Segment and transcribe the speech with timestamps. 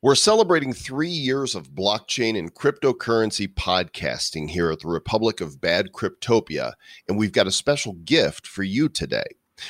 [0.00, 5.90] We're celebrating three years of blockchain and cryptocurrency podcasting here at the Republic of Bad
[5.90, 6.74] Cryptopia,
[7.08, 9.26] and we've got a special gift for you today.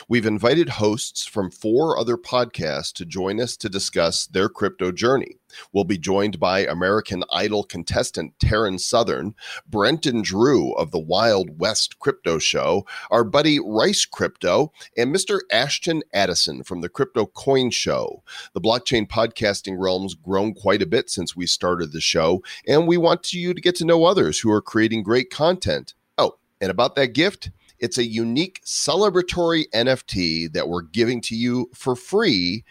[0.08, 5.38] We've invited hosts from four other podcasts to join us to discuss their crypto journey.
[5.72, 9.34] We'll be joined by American Idol contestant Taryn Southern,
[9.66, 15.40] Brent and Drew of the Wild West Crypto Show, our buddy Rice Crypto, and Mr.
[15.50, 18.22] Ashton Addison from the Crypto Coin Show.
[18.52, 22.96] The blockchain podcasting realm's grown quite a bit since we started the show, and we
[22.96, 25.94] want you to get to know others who are creating great content.
[26.18, 27.50] Oh, and about that gift,
[27.80, 32.64] it's a unique celebratory NFT that we're giving to you for free,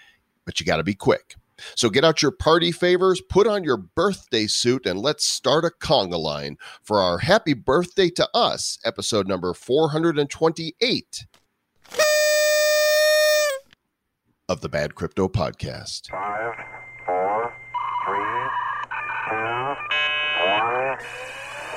[0.45, 1.35] but you got to be quick.
[1.75, 5.69] So get out your party favors, put on your birthday suit, and let's start a
[5.69, 11.25] conga line for our Happy Birthday to Us, episode number 428
[14.49, 16.09] of the Bad Crypto Podcast.
[16.09, 16.53] Five,
[17.05, 17.53] four,
[18.05, 18.49] three,
[19.29, 19.75] two,
[20.45, 20.97] one,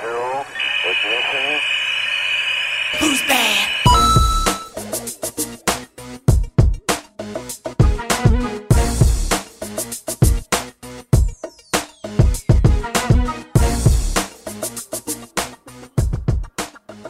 [0.00, 0.46] zero,
[0.86, 1.60] ignition.
[2.98, 3.68] Who's bad?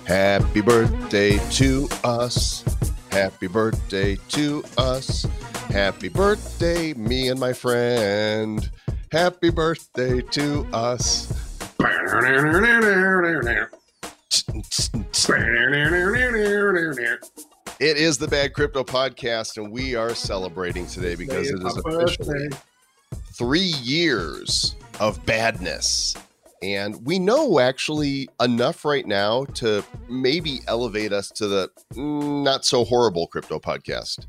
[0.07, 2.65] Happy birthday to us.
[3.11, 5.27] Happy birthday to us.
[5.69, 8.71] Happy birthday, me and my friend.
[9.13, 11.33] Happy birthday to us.
[17.79, 22.49] It is the Bad Crypto Podcast, and we are celebrating today because it is officially
[23.35, 26.17] three years of badness.
[26.63, 32.87] And we know actually enough right now to maybe elevate us to the not so
[32.87, 34.27] horrible crypto podcast.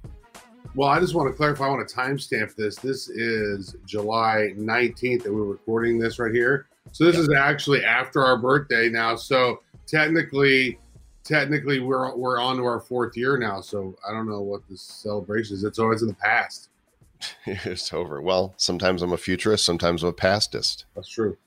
[0.76, 1.68] Well, I just want to clarify.
[1.68, 2.76] I want to timestamp this.
[2.76, 6.68] This is July 19th that we're recording this right here.
[6.92, 9.16] So this is actually after our birthday now.
[9.16, 10.80] So technically,
[11.24, 13.62] technically we're we're on to our fourth year now.
[13.62, 15.64] So I don't know what this celebration is.
[15.64, 16.70] It's always in the past.
[17.46, 18.22] it's over.
[18.22, 20.86] Well, sometimes I'm a futurist, sometimes I'm a pastist.
[20.96, 21.38] That's true.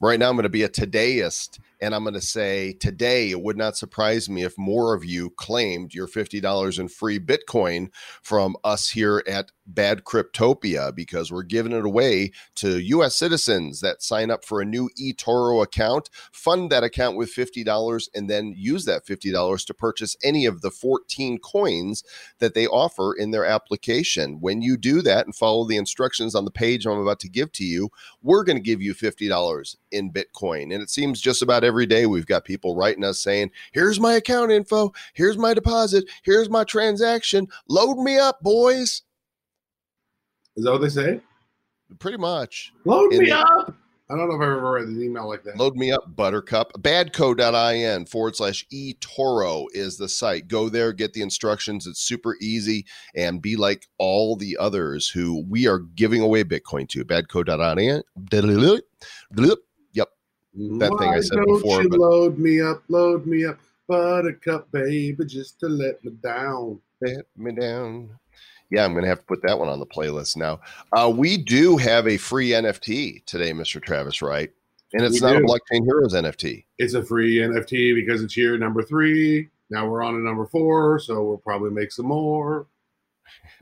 [0.00, 3.40] Right now, I'm going to be a todayist, and I'm going to say today it
[3.42, 7.90] would not surprise me if more of you claimed your $50 in free Bitcoin
[8.22, 13.16] from us here at Bad Cryptopia because we're giving it away to U.S.
[13.16, 18.28] citizens that sign up for a new eToro account, fund that account with $50, and
[18.28, 22.02] then use that $50 to purchase any of the 14 coins
[22.38, 24.40] that they offer in their application.
[24.40, 27.52] When you do that and follow the instructions on the page I'm about to give
[27.52, 27.90] to you,
[28.22, 30.74] we're going to give you $50 in Bitcoin.
[30.74, 34.14] And it seems just about every day we've got people writing us saying, here's my
[34.14, 39.02] account info, here's my deposit, here's my transaction, load me up, boys.
[40.56, 41.20] Is that what they say?
[42.00, 42.72] Pretty much.
[42.84, 43.72] Load In me the- up.
[44.08, 45.56] I don't know if I've ever read an email like that.
[45.56, 46.72] Load me up, Buttercup.
[46.80, 50.48] Badco.in forward slash eToro is the site.
[50.48, 51.86] Go there, get the instructions.
[51.86, 56.88] It's super easy and be like all the others who we are giving away Bitcoin
[56.88, 57.04] to.
[57.04, 58.02] Badco.in.
[60.54, 63.58] That thing I Why said don't before, You but- load me up, load me up,
[63.86, 66.80] buttercup, baby, just to let me down.
[67.00, 68.10] Let me down.
[68.70, 70.60] Yeah, I'm going to have to put that one on the playlist now.
[70.92, 73.82] Uh, we do have a free NFT today, Mr.
[73.82, 74.50] Travis Wright.
[74.92, 75.44] And it's We not a do.
[75.46, 76.64] Blockchain Heroes NFT.
[76.78, 79.48] It's a free NFT because it's year number three.
[79.70, 82.66] Now we're on to number four, so we'll probably make some more.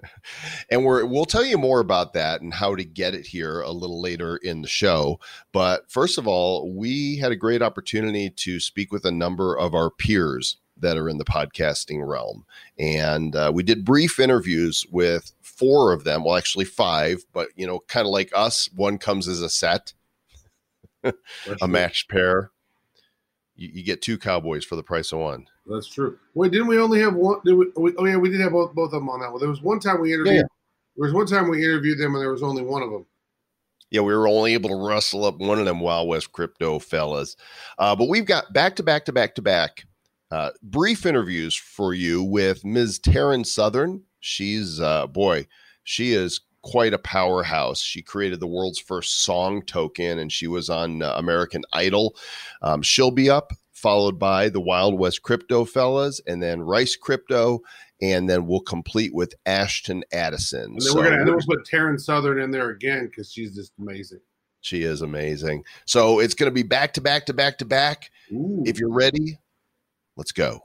[0.71, 3.71] and we're we'll tell you more about that and how to get it here a
[3.71, 5.19] little later in the show.
[5.53, 9.75] But first of all we had a great opportunity to speak with a number of
[9.75, 12.45] our peers that are in the podcasting realm.
[12.79, 16.25] And uh, we did brief interviews with four of them.
[16.25, 19.95] Well actually five but you know kind of like us one comes as a set
[21.63, 22.51] a matched pair.
[23.57, 26.19] You, you get two cowboys for the price of one That's true.
[26.35, 27.41] Wait, didn't we only have one?
[27.45, 29.41] Did we, we- oh yeah, we did have both, both of them on that one.
[29.41, 30.37] There was one time we interviewed.
[30.37, 30.43] yeah.
[30.97, 33.07] There was one time we interviewed them, and there was only one of them.
[33.91, 37.37] Yeah, we were only able to rustle up one of them Wild West crypto fellas.
[37.79, 39.87] Uh, but we've got back to back to back to back
[40.31, 42.99] uh, brief interviews for you with Ms.
[42.99, 44.03] Taryn Southern.
[44.21, 45.47] She's, uh, boy,
[45.85, 47.81] she is quite a powerhouse.
[47.81, 52.15] She created the world's first song token and she was on uh, American Idol.
[52.61, 57.61] Um, she'll be up, followed by the Wild West crypto fellas, and then Rice Crypto.
[58.01, 60.63] And then we'll complete with Ashton Addison.
[60.63, 63.07] And then So we're gonna and then we're- we'll put Taryn Southern in there again
[63.07, 64.21] because she's just amazing.
[64.61, 65.65] She is amazing.
[65.85, 68.11] So it's going to be back to back to back to back.
[68.33, 68.63] Ooh.
[68.67, 69.39] If you're ready,
[70.17, 70.61] let's go.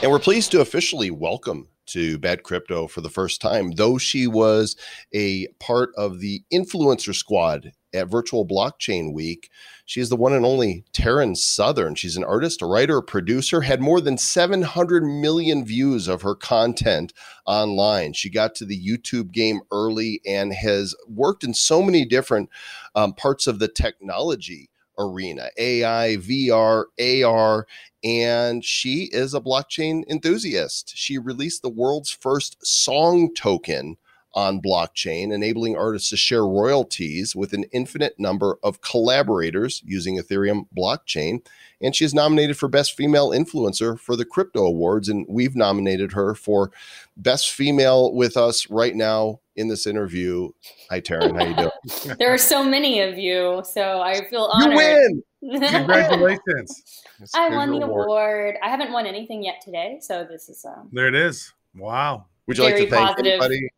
[0.00, 4.26] And we're pleased to officially welcome to Bad Crypto for the first time, though she
[4.26, 4.76] was
[5.14, 9.50] a part of the influencer squad at Virtual Blockchain Week.
[9.86, 11.94] She is the one and only Taryn Southern.
[11.94, 16.34] She's an artist, a writer, a producer, had more than 700 million views of her
[16.34, 17.12] content
[17.46, 18.12] online.
[18.12, 22.50] She got to the YouTube game early and has worked in so many different
[22.94, 27.66] um, parts of the technology arena AI, VR, AR,
[28.04, 30.92] and she is a blockchain enthusiast.
[30.94, 33.96] She released the world's first song token
[34.38, 40.68] on blockchain, enabling artists to share royalties with an infinite number of collaborators using Ethereum
[40.78, 41.44] blockchain.
[41.80, 45.08] And she is nominated for Best Female Influencer for the Crypto Awards.
[45.08, 46.70] And we've nominated her for
[47.16, 50.50] Best Female with us right now in this interview.
[50.88, 51.36] Hi, Taryn.
[51.36, 52.16] How you doing?
[52.20, 54.78] there are so many of you, so I feel honored.
[54.78, 55.68] You win.
[55.68, 57.02] Congratulations.
[57.34, 58.54] I won the award.
[58.62, 61.52] I haven't won anything yet today, so this is um, There it is.
[61.74, 62.26] Wow.
[62.46, 63.32] Would you like to thank positive.
[63.32, 63.68] anybody?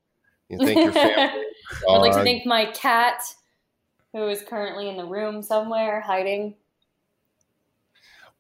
[0.50, 1.44] You thank your family.
[1.88, 3.23] I'd like to thank my cat,
[4.12, 6.56] who is currently in the room somewhere hiding.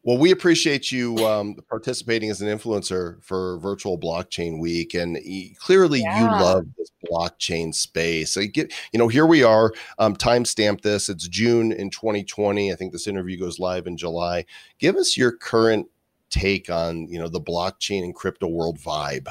[0.02, 5.18] Well, we appreciate you um, participating as an influencer for Virtual Blockchain Week, and
[5.58, 8.32] clearly you love this blockchain space.
[8.32, 9.72] So you get, you know, here we are.
[9.98, 11.10] Um, timestamp this.
[11.10, 12.72] It's June in 2020.
[12.72, 14.46] I think this interview goes live in July.
[14.78, 15.86] Give us your current
[16.30, 19.28] take on, you know, the blockchain and crypto world vibe.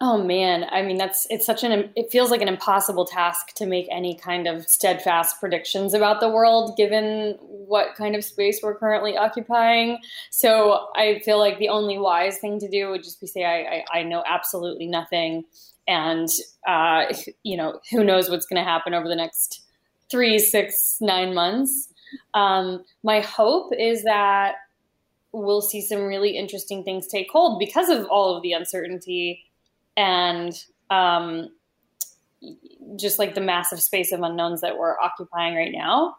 [0.00, 3.66] Oh man, I mean that's it's such an it feels like an impossible task to
[3.66, 8.76] make any kind of steadfast predictions about the world given what kind of space we're
[8.76, 9.98] currently occupying.
[10.30, 13.84] So I feel like the only wise thing to do would just be say I
[13.92, 15.44] I, I know absolutely nothing,
[15.88, 16.28] and
[16.68, 17.06] uh,
[17.42, 19.62] you know who knows what's going to happen over the next
[20.12, 21.88] three, six, nine months.
[22.34, 24.54] Um, my hope is that
[25.32, 29.44] we'll see some really interesting things take hold because of all of the uncertainty
[29.98, 31.50] and um,
[32.96, 36.16] just like the massive space of unknowns that we're occupying right now.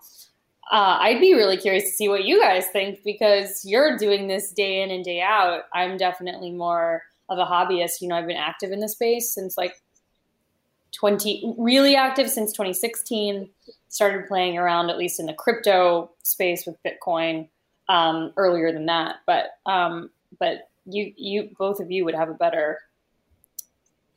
[0.71, 4.51] Uh, I'd be really curious to see what you guys think because you're doing this
[4.51, 5.63] day in and day out.
[5.73, 8.01] I'm definitely more of a hobbyist.
[8.01, 9.81] You know, I've been active in the space since like
[10.91, 13.49] 20, really active since 2016.
[13.87, 17.47] Started playing around, at least in the crypto space with Bitcoin
[17.87, 19.15] um, earlier than that.
[19.25, 22.79] But um, but you you both of you would have a better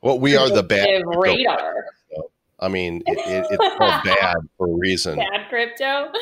[0.03, 0.85] Well, we are the bad.
[0.85, 2.31] predictive crypto.
[2.59, 5.17] I mean, it, it, it's called bad for a reason.
[5.17, 6.13] Bad crypto.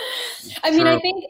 [0.63, 1.25] I mean, I think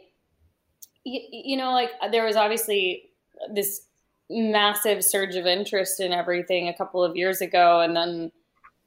[1.04, 3.10] you, you know, like there was obviously
[3.52, 3.82] this
[4.28, 8.30] massive surge of interest in everything a couple of years ago, and then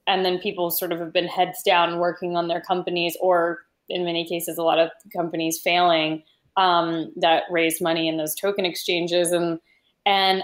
[0.08, 4.06] and then people sort of have been heads down working on their companies, or in
[4.06, 6.24] many cases, a lot of companies failing
[6.58, 9.60] um, that raised money in those token exchanges, and
[10.06, 10.44] and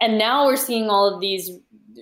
[0.00, 1.50] and now we're seeing all of these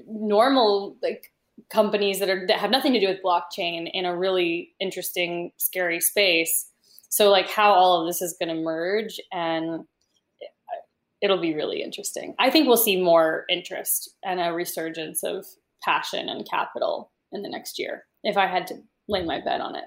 [0.06, 1.32] normal like
[1.70, 6.00] companies that are that have nothing to do with blockchain in a really interesting, scary
[6.00, 6.68] space.
[7.08, 9.84] So like how all of this is going to merge and
[11.20, 12.34] it'll be really interesting.
[12.38, 15.46] I think we'll see more interest and a resurgence of
[15.82, 18.74] passion and capital in the next year if I had to
[19.08, 19.84] lay my bet on it.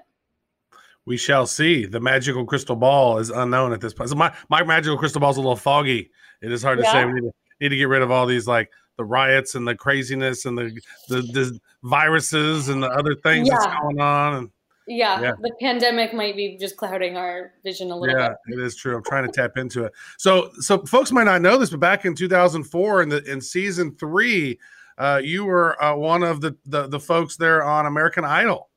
[1.04, 1.86] We shall see.
[1.86, 4.10] The magical crystal ball is unknown at this point.
[4.10, 6.10] So my, my magical crystal ball is a little foggy.
[6.42, 7.04] It is hard to say.
[7.04, 9.74] We need to, need to get rid of all these like the riots and the
[9.74, 10.78] craziness and the
[11.08, 13.80] the, the viruses and the other things that's Yeah.
[13.80, 14.34] going on.
[14.34, 14.50] And
[14.88, 15.32] Yeah, Yeah.
[15.40, 18.58] the pandemic might be just clouding our vision a little yeah, bit.
[18.58, 18.96] it is true.
[18.96, 19.92] I'm trying to tap into it.
[20.18, 23.94] So so folks might not know this, but back in 2004 in the in season
[23.96, 24.58] three,
[24.98, 28.70] uh, you were uh, one of the, the the folks there on American Idol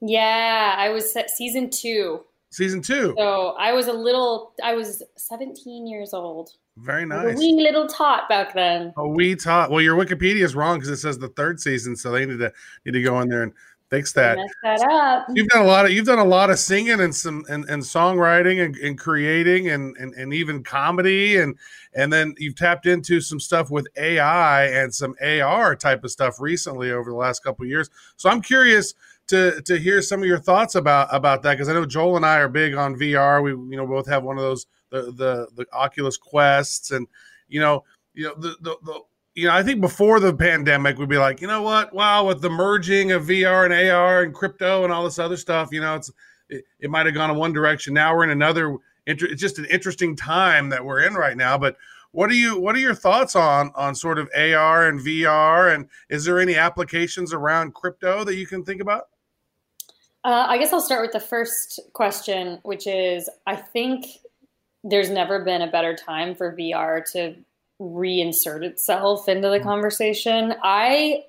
[0.00, 2.20] Yeah, I was season 2.
[2.50, 3.14] season two.
[3.18, 6.50] So I was a little I was 17 years old.
[6.76, 7.36] Very nice.
[7.36, 8.92] A wee little tot back then.
[8.96, 9.70] Oh, we taught.
[9.70, 12.52] Well, your Wikipedia is wrong because it says the third season, so they need to
[12.84, 13.52] need to go in there and
[13.88, 14.36] fix that.
[14.36, 15.26] Mess that up.
[15.34, 17.82] You've done a lot of you've done a lot of singing and some and, and
[17.82, 21.56] songwriting and, and creating and, and and even comedy and
[21.94, 26.40] and then you've tapped into some stuff with AI and some AR type of stuff
[26.40, 27.88] recently over the last couple of years.
[28.16, 28.94] So I'm curious
[29.28, 32.26] to to hear some of your thoughts about about that because I know Joel and
[32.26, 33.42] I are big on VR.
[33.42, 34.66] We you know both have one of those
[35.02, 37.06] the the the Oculus Quests and
[37.48, 37.84] you know
[38.14, 39.00] you know the the, the
[39.36, 41.94] you know, I think before the pandemic, we'd be like, you know what?
[41.94, 45.68] Wow, with the merging of VR and AR and crypto and all this other stuff,
[45.70, 46.10] you know, it's
[46.48, 47.92] it, it might have gone in one direction.
[47.94, 48.78] Now we're in another.
[49.04, 51.56] It's just an interesting time that we're in right now.
[51.58, 51.76] But
[52.12, 52.58] what are you?
[52.58, 55.74] What are your thoughts on on sort of AR and VR?
[55.74, 59.08] And is there any applications around crypto that you can think about?
[60.24, 64.06] Uh, I guess I'll start with the first question, which is I think
[64.88, 67.34] there's never been a better time for VR to
[67.80, 70.54] reinsert itself into the conversation.
[70.62, 71.24] I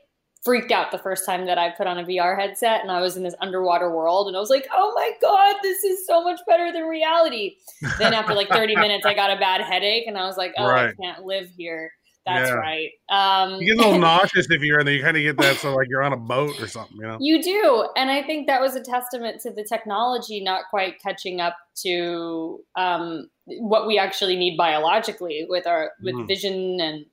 [0.45, 3.17] freaked out the first time that I put on a VR headset and I was
[3.17, 6.39] in this underwater world and I was like, "Oh my god, this is so much
[6.47, 7.55] better than reality."
[7.99, 10.65] then after like 30 minutes I got a bad headache and I was like, "Oh,
[10.65, 10.93] Right.
[10.97, 11.91] I can't live here."
[12.25, 12.55] That's Yeah.
[12.55, 12.89] right.
[13.09, 14.95] Um You get a little nauseous if you're in there.
[14.95, 17.17] You kind of get that, so like you're on a boat or something, you know.
[17.19, 17.87] You do.
[17.97, 22.59] And I think that was a testament to the technology not quite catching up to
[22.75, 26.27] um, what we actually need biologically with our with Mhm.
[26.27, 27.05] vision and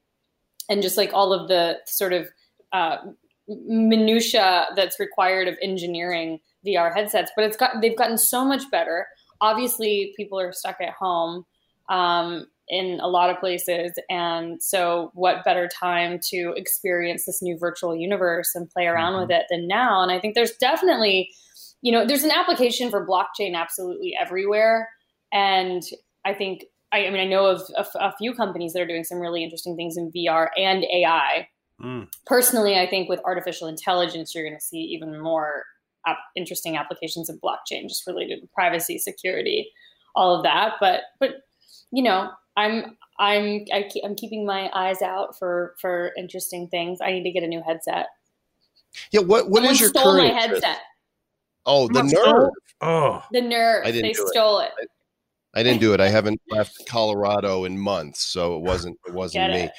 [0.69, 2.29] and just like all of the sort of
[2.73, 2.97] uh,
[3.47, 7.31] minutia that's required of engineering VR headsets.
[7.37, 9.07] But it's got they've gotten so much better.
[9.41, 11.45] Obviously, people are stuck at home
[11.91, 17.59] um, in a lot of places, and so what better time to experience this new
[17.59, 20.03] virtual universe and play around with it than now?
[20.03, 21.31] And I think there's definitely,
[21.83, 24.89] you know, there's an application for blockchain absolutely everywhere,
[25.31, 25.83] and
[26.25, 26.65] I think.
[26.93, 29.19] I, I mean, I know of a, f- a few companies that are doing some
[29.19, 31.49] really interesting things in VR and AI
[31.83, 32.07] Mm.
[32.25, 35.65] personally, I think with artificial intelligence, you're going to see even more
[36.07, 39.73] ap- interesting applications of blockchain, just related to privacy, security,
[40.15, 40.75] all of that.
[40.79, 41.31] But but
[41.91, 47.01] you know, I'm I'm I keep, I'm keeping my eyes out for for interesting things.
[47.03, 48.07] I need to get a new headset.
[49.11, 50.65] Yeah, what what Someone is your stole current my interest?
[50.65, 50.83] headset.
[51.67, 52.51] Oh, the nerve.
[52.83, 53.85] Oh, The nerve.
[53.85, 54.29] I didn't They do it.
[54.29, 54.71] stole it.
[55.55, 56.01] I didn't do it.
[56.01, 59.61] I haven't left Colorado in months, so it wasn't it wasn't Get me.
[59.63, 59.73] it.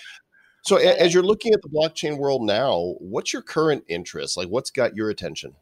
[0.64, 1.14] So Get as it.
[1.14, 4.38] you're looking at the blockchain world now, what's your current interest?
[4.38, 5.54] Like what's got your attention?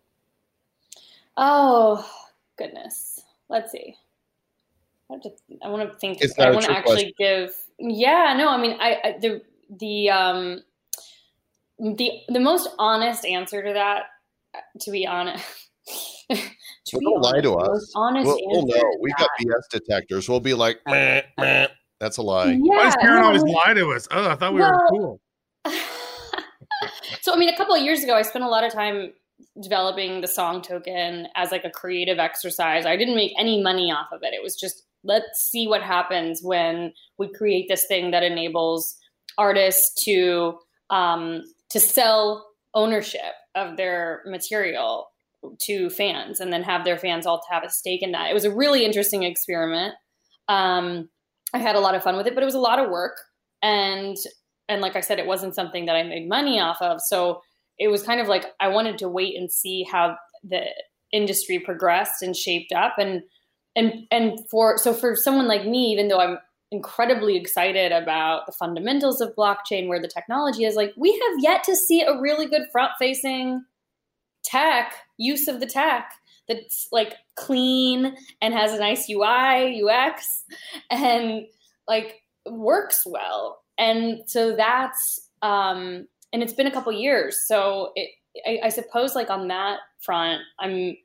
[1.36, 2.08] Oh
[2.58, 3.22] goodness.
[3.50, 3.96] Let's see.
[5.10, 5.32] I, have to,
[5.64, 6.20] I want to think.
[6.40, 7.56] I want to actually give.
[7.78, 8.50] Yeah, no.
[8.50, 9.42] I mean, I, I the
[9.80, 10.62] the um
[11.80, 14.04] the the most honest answer to that,
[14.82, 15.44] to be honest.
[16.86, 17.70] to Well, don't lie to us.
[17.70, 18.92] most Honest We'll, we'll know.
[19.02, 20.28] We've got BS detectors.
[20.30, 21.68] We'll be like, meh, meh.
[22.00, 22.56] that's a lie.
[22.58, 24.08] why does Karen no, always lie to us?
[24.12, 25.22] Oh, I thought we Well- were cool.
[27.22, 29.14] so I mean, a couple of years ago, I spent a lot of time
[29.62, 32.86] developing the song token as like a creative exercise.
[32.86, 34.34] I didn't make any money off of it.
[34.34, 38.96] It was just let's see what happens when we create this thing that enables
[39.38, 40.58] artists to
[40.90, 45.08] um, to sell ownership of their material
[45.62, 48.30] to fans and then have their fans all have a stake in that.
[48.30, 49.96] It was a really interesting experiment.
[50.48, 51.10] Um,
[51.54, 53.18] I had a lot of fun with it, but it was a lot of work.
[53.62, 54.18] And
[54.70, 57.02] and like I said, it wasn't something that I made money off of.
[57.02, 57.42] So
[57.78, 60.66] it was kind of like I wanted to wait and see how the
[61.12, 62.96] industry progressed and shaped up.
[62.98, 63.24] And
[63.76, 66.38] and and for so for someone like me, even though I'm
[66.72, 71.64] incredibly excited about the fundamentals of blockchain, where the technology is, like we have yet
[71.66, 73.64] to see a really good front facing
[74.44, 76.12] tech use of the tech
[76.48, 80.44] that's like clean and has a nice UI, UX,
[80.92, 81.46] and
[81.88, 83.62] like works well.
[83.78, 87.38] And so that's um and it's been a couple years.
[87.48, 88.10] So it
[88.46, 90.98] I, I suppose like on that front, I'm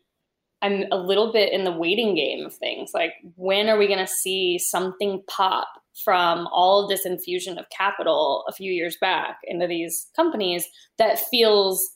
[0.60, 2.90] I'm a little bit in the waiting game of things.
[2.94, 5.68] Like when are we gonna see something pop
[6.04, 11.18] from all of this infusion of capital a few years back into these companies that
[11.18, 11.90] feels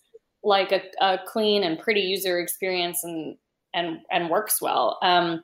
[0.45, 3.37] like a, a clean and pretty user experience and
[3.75, 4.99] and and works well.
[5.03, 5.43] Um,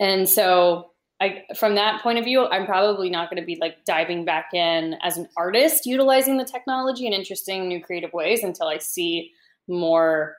[0.00, 3.84] and so I, from that point of view, I'm probably not going to be like
[3.84, 8.66] diving back in as an artist utilizing the technology in interesting new creative ways until
[8.66, 9.30] I see
[9.68, 10.36] more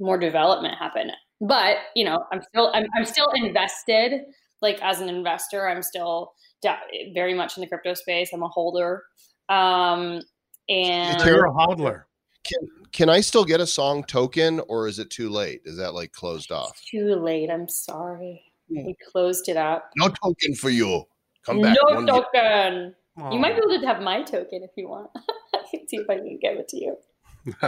[0.00, 1.12] more development happen.
[1.40, 4.22] But you know, I'm still I'm, I'm still invested.
[4.60, 6.76] Like as an investor, I'm still da-
[7.14, 8.30] very much in the crypto space.
[8.32, 9.02] I'm a holder,
[9.48, 10.20] um,
[10.68, 12.04] and You're a hodler.
[12.44, 15.62] Can can I still get a song token or is it too late?
[15.64, 16.70] Is that like closed off?
[16.70, 17.50] It's too late.
[17.50, 18.42] I'm sorry.
[18.68, 18.86] Hmm.
[18.86, 19.90] We closed it up.
[19.96, 21.04] No token for you.
[21.44, 21.76] Come back.
[21.82, 22.16] No one year.
[22.16, 22.94] token.
[23.30, 25.10] You might be able to have my token if you want.
[25.54, 26.96] I can see if I can give it to you.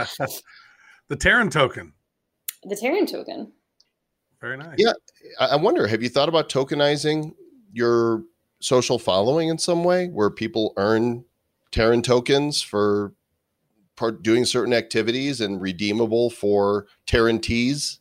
[1.07, 1.93] the Taryn token.
[2.63, 3.51] The Taryn token.
[4.41, 4.75] Very nice.
[4.77, 4.93] Yeah.
[5.39, 7.33] I I wonder, have you thought about tokenizing
[7.71, 8.23] your
[8.59, 11.25] social following in some way where people earn
[11.71, 13.13] Taryn tokens for
[13.95, 17.99] part doing certain activities and redeemable for Taryn teas?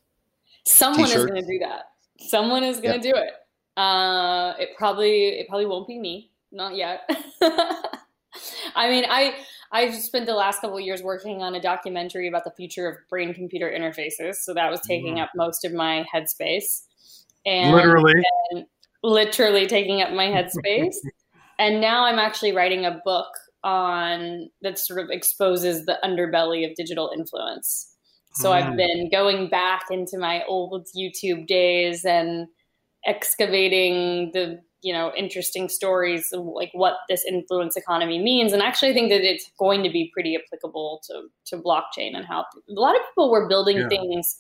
[0.67, 1.31] Someone is T-shirts.
[1.31, 1.83] going to do that.
[2.29, 3.33] Someone is going to do it.
[3.77, 6.31] Uh, it probably it probably won't be me.
[6.53, 7.01] Not yet.
[8.77, 9.35] I mean, I
[9.73, 12.97] I've spent the last couple of years working on a documentary about the future of
[13.09, 14.37] brain computer interfaces.
[14.37, 15.23] So that was taking Mm.
[15.25, 16.85] up most of my headspace.
[17.45, 18.15] And Literally.
[19.03, 20.95] literally taking up my headspace.
[21.59, 23.27] and now I'm actually writing a book
[23.65, 27.91] on that sort of exposes the underbelly of digital influence.
[28.35, 28.77] So I've Mm.
[28.77, 32.47] been going back into my old YouTube days and
[33.07, 38.91] excavating the you know interesting stories of, like what this influence economy means and actually
[38.91, 42.73] i think that it's going to be pretty applicable to to blockchain and how a
[42.81, 43.89] lot of people were building Yeah.
[43.89, 44.39] things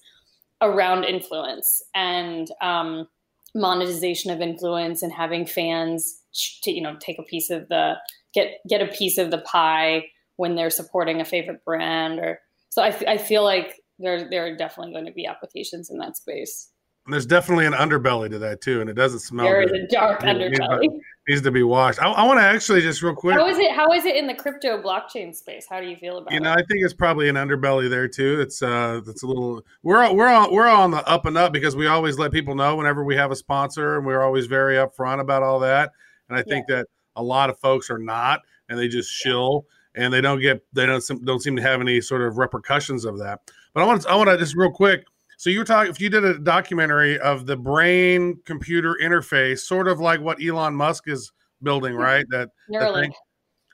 [0.62, 3.06] around influence and um,
[3.54, 6.20] monetization of influence and having fans
[6.62, 7.94] to you know take a piece of the
[8.34, 10.04] get get a piece of the pie
[10.36, 12.38] when they're supporting a favorite brand or
[12.70, 16.70] so I, feel like there there are definitely going to be applications in that space
[17.06, 19.82] And there's definitely an underbelly to that too, and it doesn't smell there is good.
[19.82, 20.88] a dark it underbelly
[21.28, 22.02] needs to be washed.
[22.02, 23.34] I, I want to actually just real quick.
[23.36, 26.18] how is it how is it in the crypto blockchain space how do you feel
[26.18, 28.40] about You know, it I think it's probably an underbelly there too.
[28.40, 29.62] It's uh, it's a little.
[29.82, 32.32] We're all- we're on we're all on the up and up because we always let
[32.32, 35.92] people know whenever we have a sponsor, and we're always very upfront about all that.
[36.28, 40.12] And I think that a lot of folks are not, and they just shill, and
[40.12, 43.40] they don't get they don't don't seem to have any sort of repercussions of that.
[43.72, 45.06] But I want to I want to just real quick.
[45.36, 49.88] So you were talking if you did a documentary of the brain computer interface, sort
[49.88, 52.00] of like what Elon Musk is building, hmm.
[52.00, 52.24] right?
[52.30, 52.50] That
[52.94, 53.12] thing.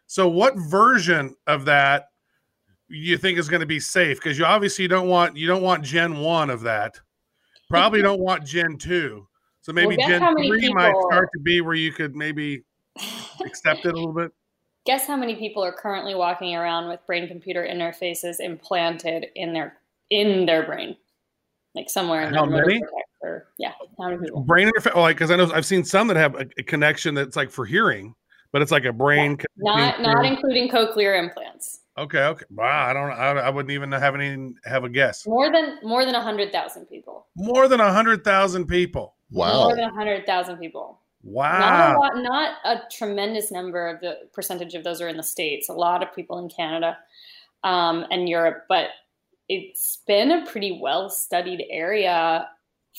[0.07, 2.07] So, what version of that
[2.89, 4.19] you think is going to be safe?
[4.19, 6.99] Because you obviously don't want you don't want Gen one of that.
[7.69, 9.29] Probably don't want Gen two.
[9.63, 12.63] So maybe guess Gen three might start to be where you could maybe
[13.45, 14.33] accept it a little bit.
[14.87, 19.79] Guess how many people are currently walking around with brain computer interfaces implanted in their
[20.09, 20.97] in their brain,
[21.75, 22.83] like somewhere in How their many?
[23.23, 24.41] Or, yeah, how many people?
[24.41, 27.37] Brain interface, like because I know I've seen some that have a, a connection that's
[27.37, 28.15] like for hearing,
[28.53, 29.39] but it's like a brain.
[29.59, 31.81] Not not to- including cochlear implants.
[31.99, 32.47] okay, okay.
[32.51, 33.11] Wow, I don't.
[33.11, 35.27] I, I wouldn't even have any have a guess.
[35.27, 37.27] More than more than a hundred thousand people.
[37.37, 39.17] More than a hundred thousand people.
[39.31, 39.65] Wow.
[39.65, 41.01] More than hundred thousand people.
[41.23, 42.01] Not a Wow.
[42.01, 45.69] lot, not a tremendous number of the percentage of those are in the states.
[45.69, 46.97] A lot of people in Canada
[47.63, 48.89] um, and Europe, but
[49.49, 52.49] it's been a pretty well studied area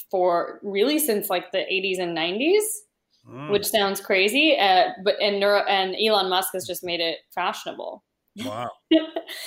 [0.09, 2.63] for really since like the 80s and 90s,
[3.29, 4.57] Mm, which sounds crazy.
[4.57, 8.03] Uh, but and neuro, and Elon Musk has just made it fashionable.
[8.43, 8.67] wow.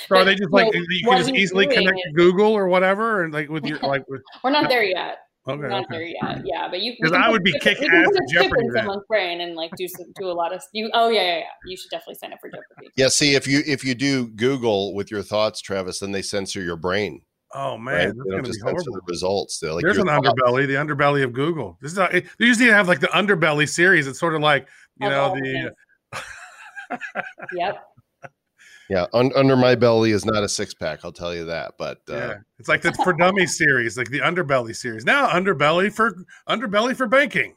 [0.07, 3.23] So are they just like No, you can just easily connect is- Google or whatever,
[3.25, 5.17] and like with your like with We're not there yet.
[5.47, 5.87] Okay, We're not okay.
[5.91, 6.41] there yet.
[6.45, 8.83] Yeah, but you can I would be chip- kicking ass put at Jeopardy in then.
[8.83, 10.89] someone's brain and like do some, do a lot of you.
[10.93, 11.43] Oh yeah, yeah, yeah.
[11.65, 12.89] You should definitely sign up for Jeopardy.
[12.95, 16.61] Yeah, see if you if you do Google with your thoughts, Travis, then they censor
[16.61, 17.21] your brain.
[17.53, 18.05] Oh man, Right?
[18.07, 18.93] that's They gonna don't be just censor horrible.
[18.93, 19.59] the results.
[19.59, 20.27] They're like There's an thoughts.
[20.27, 21.77] underbelly, the underbelly of Google.
[21.81, 24.07] This is not, it, they usually have like the underbelly series.
[24.07, 24.67] It's sort of like
[24.99, 25.71] you Of know the.
[27.53, 27.83] Yep.
[28.89, 30.99] Yeah, un- under my belly is not a six pack.
[31.03, 31.73] I'll tell you that.
[31.77, 35.05] But uh, yeah, it's like the for dummies series, like the underbelly series.
[35.05, 36.15] Now underbelly for
[36.47, 37.55] underbelly for banking,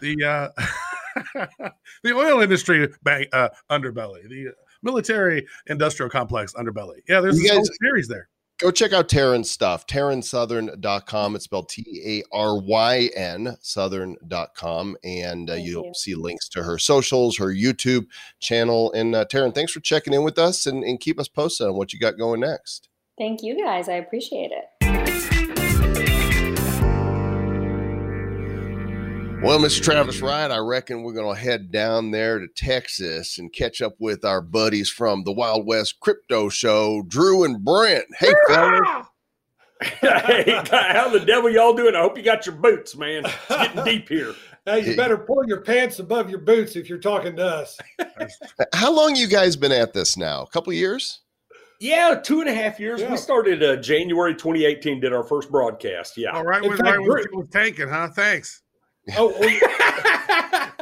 [0.00, 1.46] the uh
[2.02, 6.98] the oil industry bank uh, underbelly, the military industrial complex underbelly.
[7.08, 8.28] Yeah, there's a whole series there.
[8.60, 9.86] Go check out Taryn's stuff.
[9.86, 11.34] TarynSouthern.com.
[11.34, 14.96] It's spelled T A R Y N Southern.com.
[15.02, 15.94] And uh, you'll you.
[15.94, 18.06] see links to her socials, her YouTube
[18.40, 18.92] channel.
[18.92, 21.74] And uh, Taryn, thanks for checking in with us and, and keep us posted on
[21.74, 22.88] what you got going next.
[23.18, 23.88] Thank you guys.
[23.88, 24.64] I appreciate it.
[29.44, 29.82] Well, Mr.
[29.82, 33.92] Travis Wright, I reckon we're going to head down there to Texas and catch up
[33.98, 38.06] with our buddies from the Wild West Crypto Show, Drew and Brent.
[38.18, 39.06] Hey, fellas.
[40.00, 41.94] hey, how the devil y'all doing?
[41.94, 43.26] I hope you got your boots, man.
[43.26, 44.34] It's getting deep here.
[44.64, 47.78] Hey, you better pull your pants above your boots if you're talking to us.
[48.72, 50.42] How long you guys been at this now?
[50.44, 51.20] A couple years?
[51.80, 53.02] Yeah, two and a half years.
[53.02, 53.10] Yeah.
[53.10, 56.16] We started uh, January 2018, did our first broadcast.
[56.16, 56.30] Yeah.
[56.30, 58.08] All right, In with fact, right when Drew- was tanking, huh?
[58.08, 58.62] Thanks.
[59.16, 59.60] Oh, we-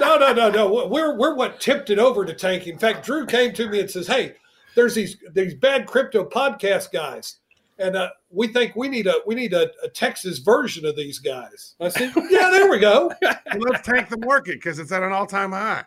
[0.00, 0.86] no, no, no, no.
[0.88, 2.66] We're we're what tipped it over to tank.
[2.66, 4.34] In fact, Drew came to me and says, "Hey,
[4.76, 7.36] there's these these bad crypto podcast guys,
[7.78, 11.18] and uh, we think we need a we need a, a Texas version of these
[11.18, 13.12] guys." I said, "Yeah, there we go."
[13.58, 15.84] Let's tank the market because it's at an all-time high.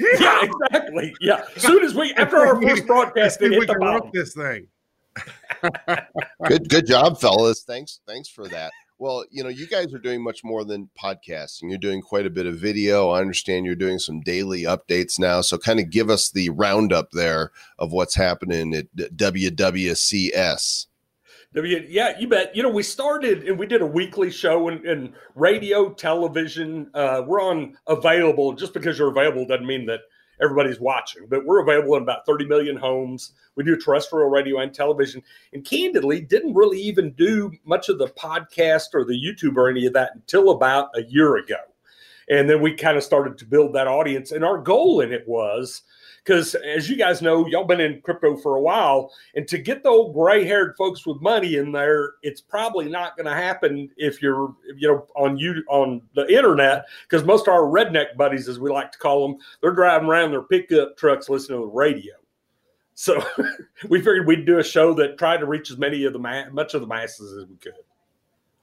[0.00, 1.14] yeah, exactly.
[1.20, 1.44] Yeah.
[1.54, 4.10] As soon as we, after our first broadcast, it we hit the can work bottom.
[4.14, 4.66] this thing.
[6.46, 7.62] Good, good job, fellas.
[7.62, 8.72] Thanks, thanks for that.
[9.02, 11.70] Well, you know, you guys are doing much more than podcasting.
[11.70, 13.10] You're doing quite a bit of video.
[13.10, 15.40] I understand you're doing some daily updates now.
[15.40, 20.86] So, kind of give us the roundup there of what's happening at WWCS.
[21.52, 22.54] W- Yeah, you bet.
[22.54, 26.88] You know, we started and we did a weekly show in radio, television.
[26.94, 28.52] Uh, we're on available.
[28.52, 30.02] Just because you're available doesn't mean that
[30.42, 33.32] everybody's watching, but we're available in about 30 million homes.
[33.54, 35.22] We do terrestrial radio and television.
[35.52, 39.86] And candidly, didn't really even do much of the podcast or the YouTube or any
[39.86, 41.56] of that until about a year ago.
[42.28, 44.32] And then we kind of started to build that audience.
[44.32, 45.82] And our goal in it was
[46.24, 49.82] because as you guys know, y'all been in crypto for a while, and to get
[49.82, 54.22] the old gray-haired folks with money in there, it's probably not going to happen if
[54.22, 56.84] you're, you know, on you on the internet.
[57.08, 60.30] Because most of our redneck buddies, as we like to call them, they're driving around
[60.30, 62.14] their pickup trucks listening to the radio.
[62.94, 63.24] So
[63.88, 66.50] we figured we'd do a show that tried to reach as many of the ma-
[66.50, 67.72] much of the masses as we could.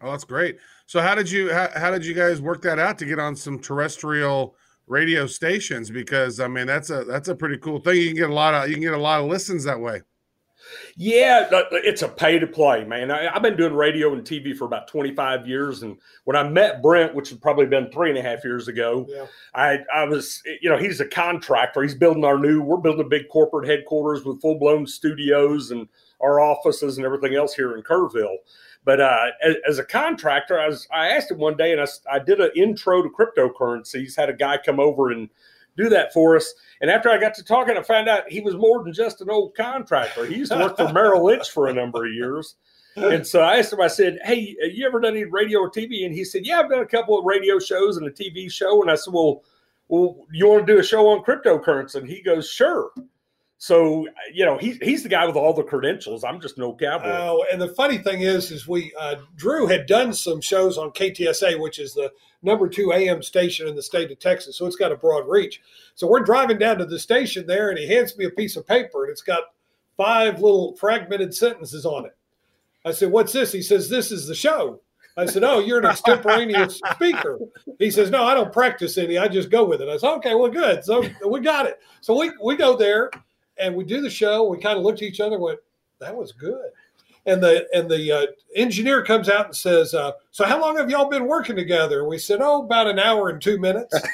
[0.01, 0.59] Oh, that's great.
[0.85, 3.35] So how did you how, how did you guys work that out to get on
[3.35, 4.55] some terrestrial
[4.89, 5.89] radio stations?
[5.89, 7.97] Because I mean that's a that's a pretty cool thing.
[7.97, 10.01] You can get a lot of you can get a lot of listens that way.
[10.95, 13.11] Yeah, it's a pay to play, man.
[13.11, 15.83] I, I've been doing radio and TV for about 25 years.
[15.83, 19.05] And when I met Brent, which had probably been three and a half years ago,
[19.09, 19.25] Yeah.
[19.55, 21.81] I, I was, you know, he's a contractor.
[21.81, 25.87] He's building our new, we're building a big corporate headquarters with full blown studios and
[26.21, 28.35] our offices and everything else here in Kerrville.
[28.85, 32.19] But uh, as, as a contractor, I, was, I asked him one day and I
[32.19, 35.29] did an intro to cryptocurrencies, had a guy come over and
[35.77, 36.53] do that for us.
[36.81, 39.29] And after I got to talking, I found out he was more than just an
[39.29, 40.25] old contractor.
[40.25, 42.55] He used to work for Merrill Lynch for a number of years.
[42.95, 46.05] And so I asked him, I said, Hey, you ever done any radio or TV?
[46.05, 48.81] And he said, Yeah, I've done a couple of radio shows and a TV show.
[48.81, 49.43] And I said, Well,
[49.87, 51.95] well, you want to do a show on cryptocurrency?
[51.95, 52.91] And he goes, Sure.
[53.61, 56.23] So, you know, he, he's the guy with all the credentials.
[56.23, 57.09] I'm just no cowboy.
[57.09, 60.91] Oh, and the funny thing is, is we uh, Drew had done some shows on
[60.91, 62.09] KTSA, which is the
[62.41, 65.61] number two AM station in the state of Texas, so it's got a broad reach.
[65.95, 68.65] So we're driving down to the station there, and he hands me a piece of
[68.65, 69.43] paper, and it's got
[69.97, 72.15] five little fragmented sentences on it.
[72.85, 74.79] I said, "What's this?" He says, "This is the show."
[75.17, 77.39] I said, "Oh, you're an extemporaneous speaker."
[77.77, 79.17] He says, "No, I don't practice any.
[79.17, 80.85] I just go with it." I said, "Okay, well, good.
[80.85, 83.11] So we got it." So we we go there,
[83.59, 84.47] and we do the show.
[84.47, 85.59] We kind of looked at each other, and went,
[85.99, 86.71] "That was good."
[87.25, 90.89] and the and the uh, engineer comes out and says, uh, "So how long have
[90.89, 93.93] y'all been working together?" And we said, "Oh, about an hour and two minutes."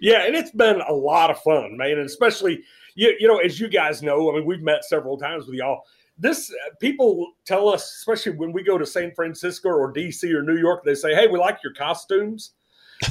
[0.00, 1.92] yeah, and it's been a lot of fun, man.
[1.92, 2.62] And especially,
[2.94, 5.82] you, you know, as you guys know, I mean, we've met several times with y'all.
[6.18, 10.42] This uh, people tell us, especially when we go to San Francisco or DC or
[10.42, 12.52] New York, they say, "Hey, we like your costumes."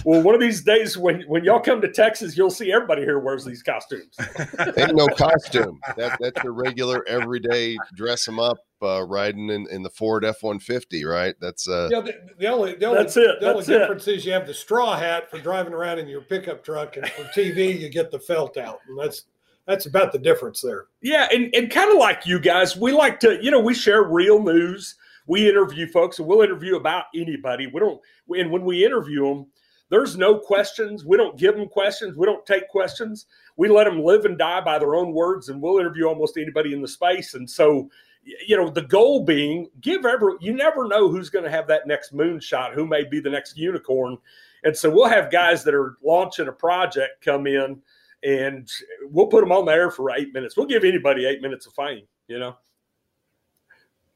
[0.06, 3.20] Well, one of these days when when y'all come to Texas, you'll see everybody here
[3.20, 4.16] wears these costumes.
[4.78, 5.80] Ain't no costume.
[5.98, 10.44] That that's your regular everyday dress them up uh, riding in, in the Ford F
[10.44, 11.36] one fifty, right?
[11.42, 13.80] That's uh yeah, the, the only the only, That's it, the only that's it.
[13.80, 17.08] difference is you have the straw hat for driving around in your pickup truck, and
[17.10, 19.26] for TV you get the felt out, and that's
[19.70, 20.86] that's about the difference there.
[21.02, 24.02] Yeah, and, and kind of like you guys, we like to, you know, we share
[24.04, 24.96] real news.
[25.28, 27.68] We interview folks, and we'll interview about anybody.
[27.68, 29.46] We don't, and when we interview them,
[29.90, 31.04] there's no questions.
[31.04, 32.16] We don't give them questions.
[32.16, 33.26] We don't take questions.
[33.58, 36.74] We let them live and die by their own words, and we'll interview almost anybody
[36.74, 37.34] in the space.
[37.34, 37.90] And so,
[38.24, 41.88] you know, the goal being give every, you never know who's going to have that
[41.88, 44.18] next moonshot, who may be the next unicorn.
[44.64, 47.82] And so we'll have guys that are launching a project come in
[48.24, 48.70] and
[49.04, 50.58] we'll put them on the air for eight minutes.
[50.58, 52.58] We'll give anybody eight minutes of fame, you know?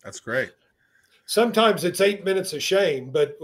[0.04, 0.52] That's great.
[1.26, 3.38] Sometimes it's eight minutes of shame, but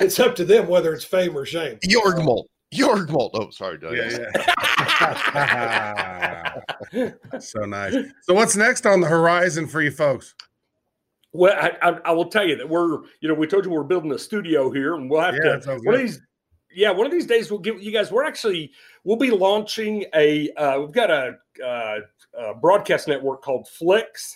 [0.00, 1.78] it's up to them whether it's fame or shame.
[1.84, 2.44] Jorgmolt.
[2.74, 3.30] Jorgmolt.
[3.34, 3.96] Oh, sorry, Doug.
[3.96, 4.18] Yeah,
[6.92, 7.10] yeah.
[7.40, 7.94] so nice.
[8.22, 10.34] So what's next on the horizon for you folks?
[11.32, 13.84] Well, I, I, I will tell you that we're, you know, we told you we're
[13.84, 16.20] building a studio here, and we'll have Yeah, to that sounds one of these.
[16.74, 18.10] Yeah, one of these days we'll give you guys.
[18.10, 18.72] We're actually
[19.04, 20.50] we'll be launching a.
[20.52, 21.98] Uh, we've got a, uh,
[22.38, 24.34] a broadcast network called Flixx,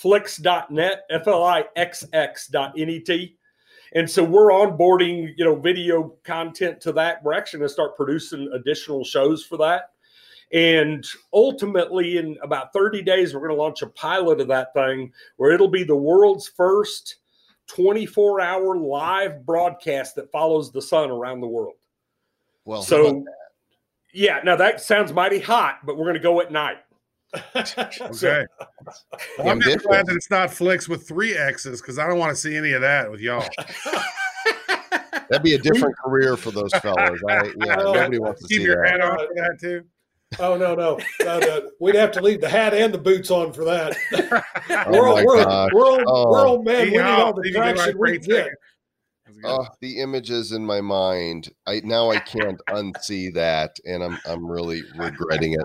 [0.00, 3.36] Flixx.net, F L I X X dot N E T.
[3.94, 7.22] And so we're onboarding, you know, video content to that.
[7.22, 9.90] We're actually going to start producing additional shows for that.
[10.52, 15.12] And ultimately, in about 30 days, we're going to launch a pilot of that thing
[15.36, 17.16] where it'll be the world's first
[17.68, 21.74] 24 hour live broadcast that follows the sun around the world.
[22.64, 23.24] Well, So,
[24.12, 26.78] yeah, now that sounds mighty hot, but we're going to go at night.
[27.56, 28.44] Okay.
[29.38, 32.30] Well, I'm just glad that it's not flicks with three X's because I don't want
[32.30, 33.46] to see any of that with y'all.
[35.10, 37.20] that'd be a different career for those fellas.
[37.28, 38.92] I, yeah, Oh, nobody wants to Keep see your that.
[38.92, 39.84] hat on for that too.
[40.38, 41.70] Oh no, no, no, no.
[41.78, 43.96] we'd have to leave the hat and the boots on for that.
[44.70, 45.70] Oh we're, my we're, gosh.
[45.74, 46.30] we're, old, Oh.
[46.30, 46.84] we're old man.
[46.86, 48.48] We need all the You can do my traction we great get.
[49.44, 51.50] Oh, the images in my mind.
[51.66, 55.64] I now I can't unsee that, and I'm I'm really regretting it.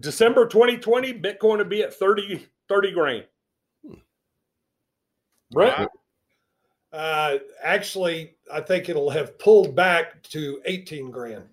[0.01, 3.25] December 2020, Bitcoin will be at 30, 30 grand.
[5.51, 5.79] Brent?
[5.79, 5.87] Wow.
[6.93, 11.43] Uh, actually, I think it'll have pulled back to 18 grand.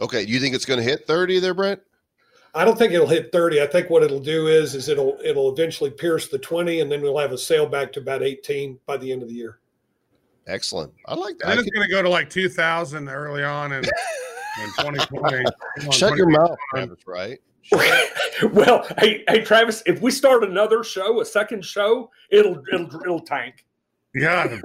[0.00, 1.80] Okay, you think it's going to hit 30 there, Brent?
[2.54, 3.60] I don't think it'll hit 30.
[3.60, 7.00] I think what it'll do is is it'll it'll eventually pierce the 20 and then
[7.00, 9.59] we'll have a sale back to about 18 by the end of the year.
[10.46, 10.92] Excellent.
[11.06, 11.48] I like that.
[11.48, 13.84] Then I it's going to go to like 2000 early on in, in
[14.78, 15.44] 2020.
[15.44, 17.38] On, Shut your mouth, Travis, right?
[18.52, 23.20] well, hey, hey, Travis, if we start another show, a second show, it'll it'll it'll
[23.20, 23.64] tank.
[24.14, 24.58] Yeah.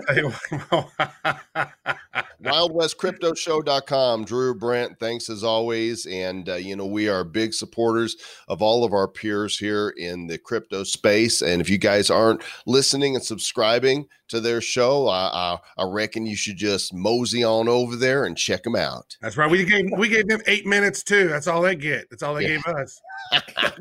[2.54, 7.54] I'll tell wildwestcryptoshow.com drew brent thanks as always and uh, you know we are big
[7.54, 8.16] supporters
[8.48, 12.42] of all of our peers here in the crypto space and if you guys aren't
[12.66, 17.68] listening and subscribing to their show i, I, I reckon you should just mosey on
[17.70, 19.50] over there and check them out That's right.
[19.50, 21.28] We gave we gave them eight minutes too.
[21.28, 22.10] That's all they get.
[22.10, 22.58] That's all they Yeah.
[22.58, 23.00] gave us.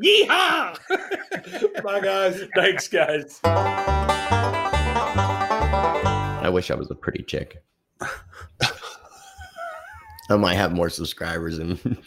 [0.03, 0.77] Yeehaw!
[1.83, 2.43] Bye guys.
[2.55, 3.39] Thanks, guys.
[6.43, 7.57] I wish I was a pretty chick.
[10.29, 11.99] I might have more subscribers and and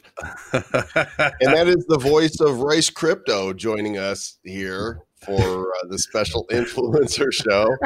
[1.41, 7.33] that is the voice of rice crypto joining us here for uh, the special influencer
[7.33, 7.77] show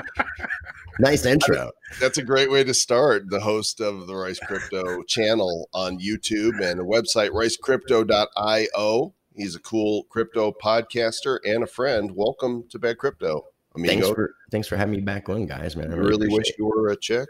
[0.99, 1.71] nice intro.
[2.01, 3.31] That's a great way to start.
[3.31, 9.15] The host of the Rice Crypto channel on YouTube and a website, ricecrypto.io.
[9.35, 12.13] He's a cool crypto podcaster and a friend.
[12.15, 13.47] Welcome to Bad Crypto.
[13.75, 14.15] Thanks Amigo.
[14.15, 15.77] for thanks for having me back on, guys.
[15.77, 16.57] Man, I I really wish it.
[16.59, 17.29] you were a chick.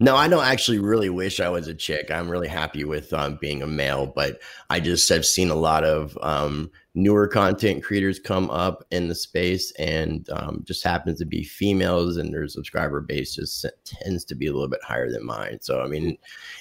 [0.00, 2.08] No, I don't actually really wish I was a chick.
[2.08, 5.82] I'm really happy with um, being a male, but I just have seen a lot
[5.82, 11.24] of um, newer content creators come up in the space, and um, just happens to
[11.24, 15.26] be females, and their subscriber base just tends to be a little bit higher than
[15.26, 15.58] mine.
[15.62, 16.16] So, I mean,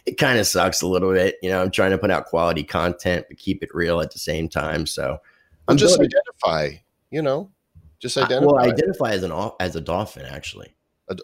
[0.08, 1.36] it kind of sucks a little bit.
[1.44, 4.20] You know, I'm trying to put out quality content, but keep it real at the
[4.20, 4.88] same time.
[4.88, 5.20] So,
[5.68, 6.80] I'm just doing- identify,
[7.12, 7.52] you know,
[8.00, 8.46] just I- identify.
[8.48, 10.74] well, I identify as an as a dolphin, actually.
[11.08, 11.24] A do-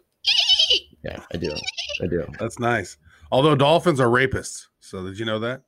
[1.03, 1.53] yeah, I do.
[2.01, 2.25] I do.
[2.39, 2.97] That's nice.
[3.31, 4.67] Although dolphins are rapists.
[4.79, 5.61] So did you know that?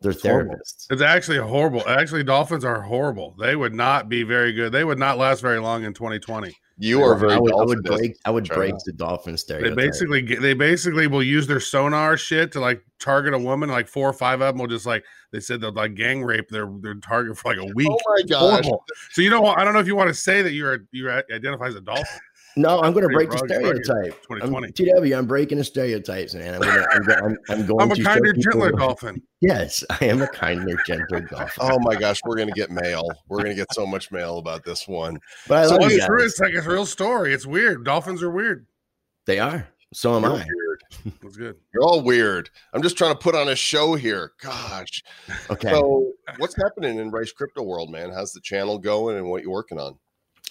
[0.00, 0.54] They're It's horrible.
[0.54, 0.86] therapists.
[0.90, 1.86] It's actually horrible.
[1.88, 3.36] Actually, dolphins are horrible.
[3.38, 4.72] They would not be very good.
[4.72, 6.52] They would not last very long in 2020.
[6.78, 8.16] you are very I would, I would break.
[8.24, 8.82] I would break not.
[8.84, 9.76] the dolphin They stereotype.
[9.76, 13.68] basically they basically will use their sonar shit to like target a woman.
[13.68, 16.48] Like four or five of them will just like they said they'll like gang rape
[16.48, 17.88] their their target for like a oh week.
[17.90, 18.40] Oh my gosh.
[18.64, 18.84] Horrible.
[19.12, 19.58] So you know what?
[19.58, 22.04] I don't know if you want to say that you're you identify as a dolphin.
[22.56, 23.84] No, I'm going to break the rugged, rugged.
[23.84, 24.22] stereotype.
[24.28, 24.66] 2020.
[24.66, 24.72] I'm,
[25.10, 26.54] TW, I'm breaking the stereotypes, man.
[26.54, 29.22] I'm, gonna, I'm, I'm, I'm going I'm a to kinder, show people- gentler dolphin.
[29.40, 31.50] Yes, I am a kinder, gentler dolphin.
[31.60, 33.08] Oh my gosh, we're gonna get mail.
[33.28, 35.18] We're gonna get so much mail about this one.
[35.48, 36.24] but I so love it's, true.
[36.24, 37.32] it's like a real story.
[37.34, 37.84] It's weird.
[37.84, 38.66] Dolphins are weird.
[39.26, 39.68] They are.
[39.94, 40.34] So am You're I.
[40.44, 40.82] weird.
[41.22, 41.56] That's good.
[41.74, 42.50] You're all weird.
[42.72, 44.32] I'm just trying to put on a show here.
[44.42, 45.02] Gosh.
[45.50, 45.70] Okay.
[45.70, 48.10] So, what's happening in Rice Crypto World, man?
[48.10, 49.98] How's the channel going, and what you working on?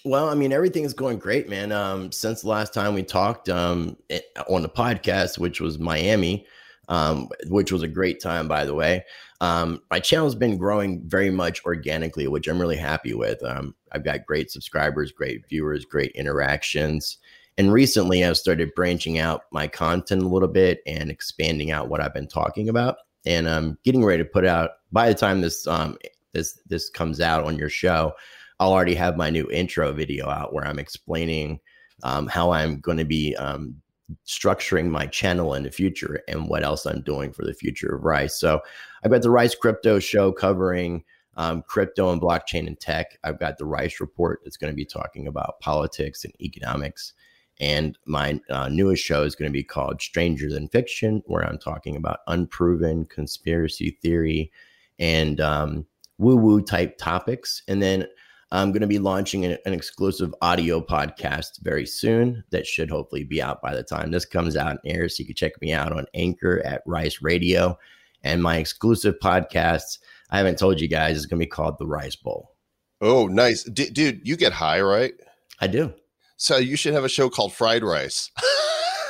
[0.03, 1.71] Well, I mean, everything is going great, man.
[1.71, 6.45] Um, since the last time we talked um, it, on the podcast, which was Miami,
[6.89, 9.05] um, which was a great time, by the way.
[9.41, 13.43] Um, my channel's been growing very much organically, which I'm really happy with.
[13.43, 17.17] Um, I've got great subscribers, great viewers, great interactions.
[17.57, 22.01] And recently, I've started branching out my content a little bit and expanding out what
[22.01, 22.97] I've been talking about.
[23.25, 24.71] And I'm getting ready to put out.
[24.91, 25.97] By the time this um,
[26.33, 28.13] this this comes out on your show,
[28.61, 31.59] I'll already have my new intro video out where I'm explaining
[32.03, 33.81] um, how I'm going to be um,
[34.27, 38.03] structuring my channel in the future and what else I'm doing for the future of
[38.03, 38.39] Rice.
[38.39, 38.61] So
[39.03, 41.03] I've got the Rice Crypto Show covering
[41.37, 43.17] um, crypto and blockchain and tech.
[43.23, 47.13] I've got the Rice Report that's going to be talking about politics and economics.
[47.59, 51.57] And my uh, newest show is going to be called Stranger Than Fiction, where I'm
[51.57, 54.51] talking about unproven conspiracy theory
[54.99, 55.87] and um,
[56.19, 57.63] woo woo type topics.
[57.67, 58.05] And then
[58.51, 63.23] I'm going to be launching an, an exclusive audio podcast very soon that should hopefully
[63.23, 65.15] be out by the time this comes out and airs.
[65.15, 67.77] So you can check me out on Anchor at Rice Radio.
[68.23, 71.87] And my exclusive podcast, I haven't told you guys, is going to be called The
[71.87, 72.51] Rice Bowl.
[72.99, 74.27] Oh, nice, D- dude.
[74.27, 75.13] You get high, right?
[75.59, 75.93] I do.
[76.35, 78.31] So you should have a show called Fried Rice.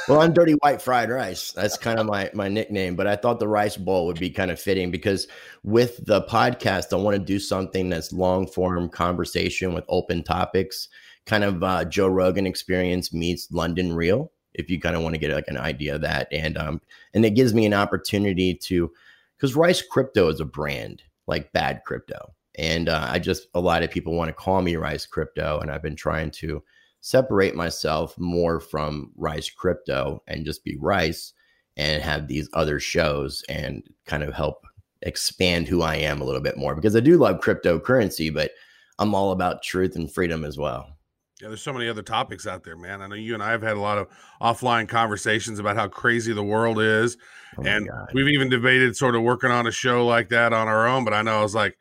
[0.08, 1.52] Well, I'm Dirty White Fried Rice.
[1.52, 2.96] That's kind of my my nickname.
[2.96, 5.28] But I thought the Rice Bowl would be kind of fitting because
[5.64, 10.88] with the podcast, I want to do something that's long form conversation with open topics,
[11.26, 14.32] kind of uh, Joe Rogan experience meets London Real.
[14.54, 16.82] If you kind of want to get like an idea of that, and um,
[17.14, 18.92] and it gives me an opportunity to,
[19.38, 23.84] because Rice Crypto is a brand like Bad Crypto, and uh, I just a lot
[23.84, 26.64] of people want to call me Rice Crypto, and I've been trying to
[27.02, 31.34] separate myself more from Rice Crypto and just be Rice
[31.78, 34.66] and have these other shows and kind of help
[35.02, 38.52] expand who I am a little bit more because I do love cryptocurrency, but
[39.00, 40.96] I'm all about truth and freedom as well.
[41.42, 43.02] Yeah, there's so many other topics out there, man.
[43.02, 44.08] I know you and I have had a lot of
[44.40, 47.18] offline conversations about how crazy the world is.
[47.58, 48.12] Oh and God.
[48.14, 51.04] we've even debated sort of working on a show like that on our own.
[51.04, 51.76] But I know I was like,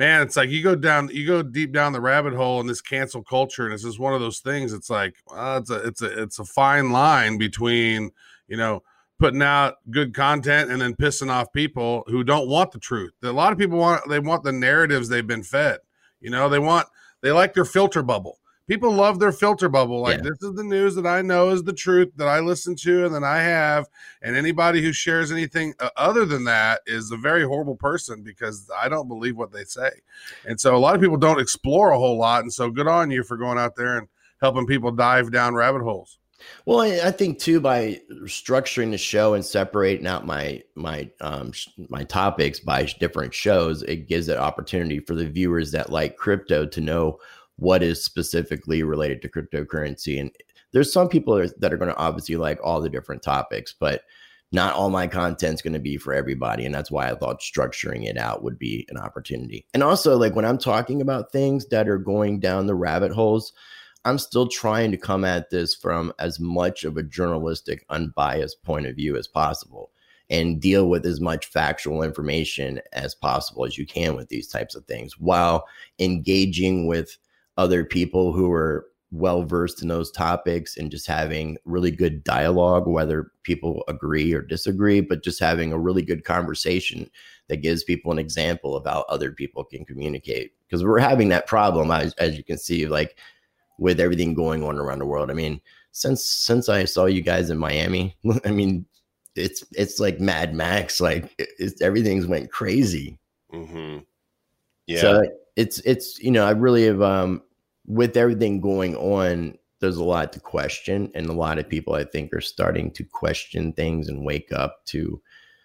[0.00, 2.80] man, it's like you go down, you go deep down the rabbit hole in this
[2.80, 4.72] cancel culture, and it's just one of those things.
[4.72, 8.10] It's like, well, it's a, it's a, it's a fine line between,
[8.48, 8.82] you know,
[9.18, 13.12] putting out good content and then pissing off people who don't want the truth.
[13.22, 15.80] A lot of people want, they want the narratives they've been fed.
[16.22, 16.88] You know, they want,
[17.20, 18.38] they like their filter bubble.
[18.70, 20.00] People love their filter bubble.
[20.00, 20.30] Like Yeah.
[20.30, 23.12] this is the news that I know is the truth that I listen to and
[23.16, 23.86] that I have.
[24.22, 28.70] And anybody who shares anything uh, other than that is a very horrible person because
[28.80, 29.90] I don't believe what they say.
[30.46, 32.42] And so a lot of people don't explore a whole lot.
[32.44, 34.06] And so good on you for going out there and
[34.40, 36.20] helping people dive down rabbit holes.
[36.64, 41.68] Well, I think too by structuring the show and separating out my my um sh-
[41.88, 46.64] my topics by different shows, it gives that opportunity for the viewers that like crypto
[46.66, 47.18] to know
[47.60, 50.18] what is specifically related to cryptocurrency.
[50.18, 50.30] And
[50.72, 53.74] there's some people that are- that are going to obviously like all the different topics,
[53.78, 54.02] but
[54.52, 58.04] not all my content's going to be for everybody and that's why i thought structuring
[58.04, 61.88] it out would be an opportunity and also like when i'm talking about things that
[61.88, 63.52] are going down the rabbit holes
[64.04, 68.86] i'm still trying to come at this from as much of a journalistic unbiased point
[68.86, 69.90] of view as possible
[70.28, 74.74] and deal with as much factual information as possible as you can with these types
[74.74, 75.64] of things while
[75.98, 77.18] engaging with
[77.60, 82.86] other people who are well versed in those topics and just having really good dialogue,
[82.86, 87.10] whether people agree or disagree, but just having a really good conversation
[87.48, 90.52] that gives people an example of how other people can communicate.
[90.66, 93.18] Because we're having that problem, as, as you can see, like
[93.78, 95.30] with everything going on around the world.
[95.30, 95.60] I mean,
[95.92, 98.86] since since I saw you guys in Miami, I mean,
[99.34, 101.00] it's it's like Mad Max.
[101.00, 103.18] Like it's, everything's went crazy.
[103.50, 103.98] hmm
[104.86, 105.00] Yeah.
[105.00, 105.22] So
[105.56, 107.42] it's it's you know I really have um
[107.90, 112.04] with everything going on, there's a lot to question, and a lot of people I
[112.04, 115.20] think are starting to question things and wake up to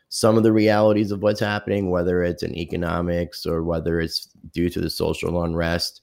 [0.10, 4.70] some of the realities of what's happening, whether it's in economics or whether it's due
[4.72, 6.02] to the social unrest.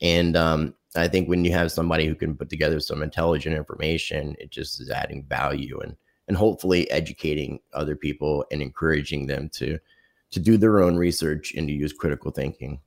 [0.00, 4.34] And um, I think when you have somebody who can put together some intelligent information,
[4.40, 9.78] it just is adding value and and hopefully educating other people and encouraging them to
[10.30, 12.80] to do their own research and to use critical thinking.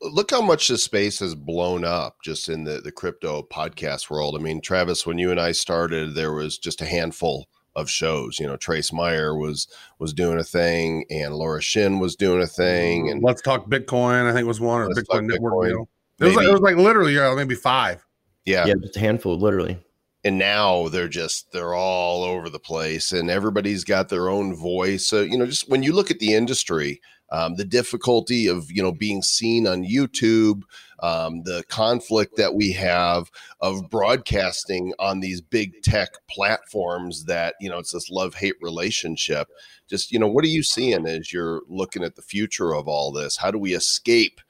[0.00, 4.36] Look how much this space has blown up just in the, the crypto podcast world.
[4.38, 8.38] I mean, Travis, when you and I started, there was just a handful of shows.
[8.38, 12.46] You know, Trace Mayer was was doing a thing, and Laura Shin was doing a
[12.46, 13.12] thing, mm-hmm.
[13.12, 14.28] and Let's talk Bitcoin.
[14.28, 15.52] I think was one or Let's Bitcoin Network.
[15.52, 15.68] Bitcoin.
[15.68, 15.88] deal.
[16.18, 18.04] It was, like, it was like literally yeah, maybe five.
[18.44, 19.78] yeah, Yeah, just a handful, literally.
[20.24, 25.06] and now they're just they're all over the place and everybody's got their own voice
[25.06, 27.00] so you know just when you look at the industry
[27.32, 30.62] um, the difficulty of you know being seen on youtube
[31.02, 37.68] um, the conflict that we have of broadcasting on these big tech platforms that you
[37.70, 39.48] know it's this love hate relationship.
[39.88, 43.12] Just you know what are you seeing as you're looking at the future of all
[43.12, 43.36] this?
[43.36, 44.40] How do we escape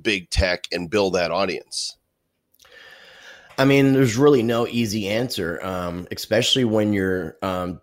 [0.00, 1.96] big tech and build that audience?
[3.56, 7.80] I mean, there's really no easy answer, um, especially when you're um,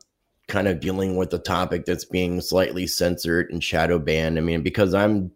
[0.52, 4.38] kind of dealing with a topic that's being slightly censored and shadow banned.
[4.38, 5.32] I mean, because I'm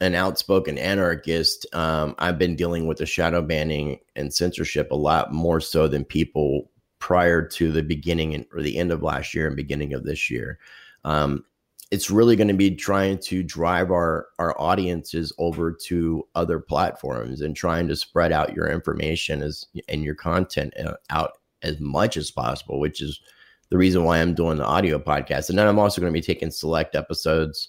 [0.00, 5.32] an outspoken anarchist, um, I've been dealing with the shadow banning and censorship a lot
[5.32, 9.46] more so than people prior to the beginning and, or the end of last year
[9.46, 10.58] and beginning of this year.
[11.04, 11.44] Um,
[11.92, 17.40] it's really going to be trying to drive our our audiences over to other platforms
[17.40, 22.16] and trying to spread out your information as and your content uh, out as much
[22.16, 23.20] as possible which is
[23.70, 26.24] the reason why i'm doing the audio podcast and then i'm also going to be
[26.24, 27.68] taking select episodes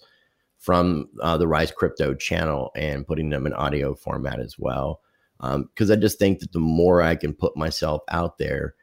[0.58, 5.02] from uh, the Rice Crypto channel and putting them in audio format as well
[5.40, 8.76] because i just think that the more i can put myself out there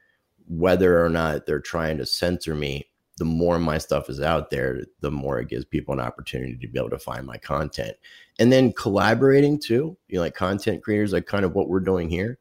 [0.49, 4.83] whether or not they're trying to censor me the more my stuff is out there,
[5.01, 7.97] the more it gives people an opportunity to be able to find my content.
[8.39, 12.11] And then collaborating too, you know, like content creators, like kind of what we're doing
[12.11, 12.39] here.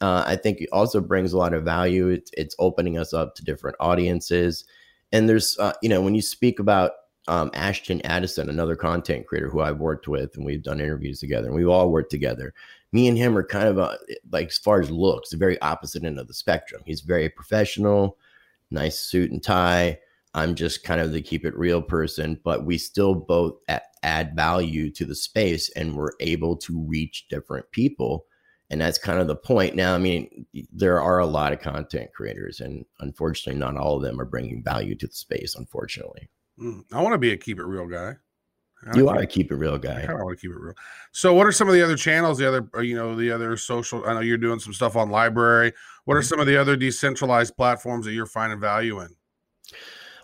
[0.00, 2.08] Uh, I think it also brings a lot of value.
[2.08, 4.64] It's, opening us up to different audiences.
[5.12, 6.92] And there's, uh, you know, when you speak about
[7.26, 11.46] um, Ashton Addison, another content creator who I've worked with, and we've done interviews together,
[11.46, 12.54] and we've all worked together.
[12.92, 13.98] Me and him are kind of a,
[14.32, 16.82] like, as far as looks, the very opposite end of the spectrum.
[16.86, 18.16] He's very professional,
[18.70, 19.98] nice suit and tie.
[20.34, 23.58] I'm just kind of the keep it real person, but we still both
[24.02, 28.26] add value to the space and we're able to reach different people.
[28.70, 29.74] And that's kind of the point.
[29.74, 34.02] Now, I mean, there are a lot of content creators, and unfortunately, not all of
[34.02, 36.28] them are bringing value to the space, unfortunately.
[36.60, 38.16] Mm, I want to be a keep it real guy.
[38.94, 40.02] You are a keep it real guy.
[40.02, 40.74] I kind of want to keep it real.
[41.12, 42.38] So, what are some of the other channels?
[42.38, 44.06] The other, uh, you know, the other social.
[44.06, 45.72] I know you're doing some stuff on LBRY.
[46.04, 46.18] What Mm-hmm.
[46.18, 49.08] are some of the other decentralized platforms that you're finding value in?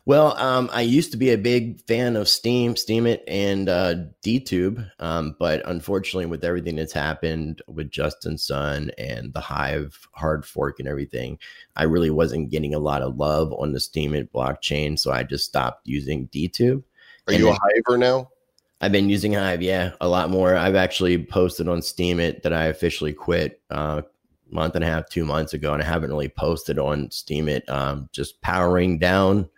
[0.07, 4.87] Well, um, I used to be a big fan of Steem, Steemit, and uh, DTube,
[4.99, 10.79] um, but unfortunately, with everything that's happened with Justin Sun and the Hive hard fork
[10.79, 11.39] and everything,
[11.75, 15.47] I really wasn't getting a lot of love on the Steemit blockchain, so I just
[15.47, 16.83] stopped using DTube.
[17.27, 18.29] Are And you a hiver now?
[18.83, 20.55] I've been using Hive, yeah, a lot more.
[20.55, 25.09] I've actually posted on Steemit that I officially quit uh, a month and a half,
[25.09, 27.67] two months ago, and I haven't really posted on Steemit.
[27.71, 29.49] Um, just powering down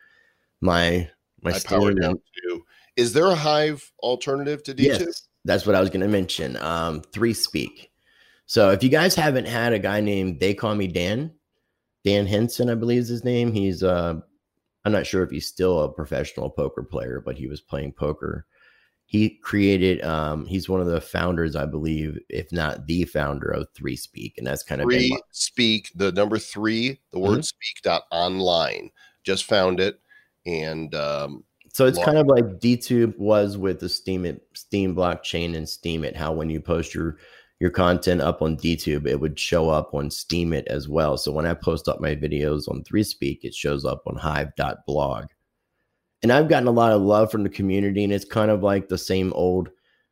[0.61, 1.09] my
[1.43, 2.65] my I power down too.
[2.97, 5.01] Is there a hive alternative to DTube?
[5.01, 6.57] Yes, that's what I was going to mention.
[6.59, 7.91] Um, three speak.
[8.47, 11.33] So if you guys haven't had a guy named They Call Me Dan,
[12.05, 13.53] Dan Henson, I believe is his name.
[13.53, 14.15] He's uh,
[14.85, 18.47] I'm not sure if he's still a professional poker player, but he was playing poker.
[19.05, 20.03] He created.
[20.05, 24.35] Um, he's one of the founders, I believe, if not the founder of Three Speak,
[24.39, 27.27] and that's kind of Three speak the number three, the Mm-hmm.
[27.27, 28.91] word speak dot online.
[29.23, 30.01] Just found it.
[30.47, 35.57] And um, So it's kind of like DTube was with the Steam it, Steem blockchain
[35.57, 36.17] and Steemit.
[36.17, 37.19] How when you post your
[37.59, 41.17] your content up on DTube, it would show up on Steemit as well.
[41.17, 45.27] So when I post up my videos on ThreeSpeak, it shows up on Hive.blog.
[46.23, 48.89] And I've gotten a lot of love from the community, and it's kind of like
[48.89, 49.71] the same old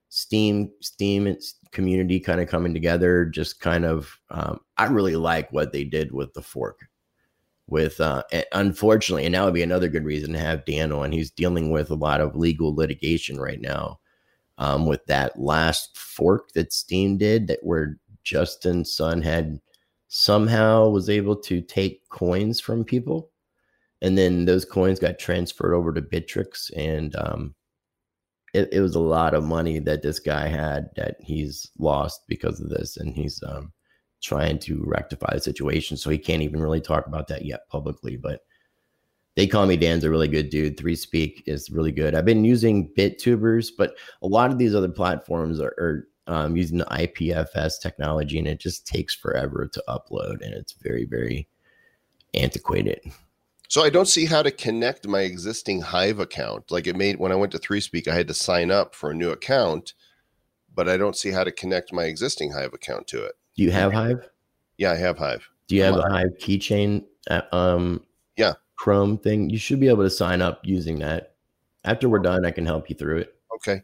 [0.09, 3.25] Steem Steam it's community kind of coming together.
[3.27, 6.89] Just kind of, um, I really like what they did with the fork
[7.67, 11.13] with uh unfortunately and that would be another good reason to have dan on.
[11.13, 13.99] He's dealing with a lot of legal litigation right now
[14.59, 19.61] um with that last fork that Steem did that where justin sun had
[20.09, 23.31] somehow was able to take coins from people.
[24.03, 27.55] And then those coins got transferred over to Bittrex and um
[28.53, 32.61] it, it was a lot of money that this guy had that he's lost because
[32.61, 32.97] of this.
[32.97, 33.73] And he's um
[34.25, 35.97] trying to rectify the situation.
[35.97, 38.17] So he can't even really talk about that yet publicly.
[38.17, 38.41] But
[39.37, 40.79] they call me Dan's a really good dude.
[40.79, 42.15] Three Speak is really good.
[42.15, 46.79] I've been using BitTubers, but a lot of these other platforms are, are um, using
[46.79, 51.47] the IPFS technology, and it just takes forever to upload, and it's very, very
[52.33, 53.01] antiquated.
[53.69, 56.71] so I don't see how to connect my existing Hive account.
[56.71, 59.11] Like it made when I went to Three Speak, I had to sign up for
[59.11, 59.93] a new account,
[60.75, 63.35] but I don't see how to connect my existing Hive account to it.
[63.57, 64.29] Do you have Hive?
[64.79, 65.49] Yeah, I have Hive.
[65.69, 67.05] Do you have a Hive keychain?
[67.31, 68.03] uh, Um,
[68.37, 68.55] Yeah.
[68.77, 69.49] Chrome thing.
[69.51, 71.35] You should be able to sign up using that.
[71.85, 73.35] After we're done, I can help you through it.
[73.57, 73.83] Okay.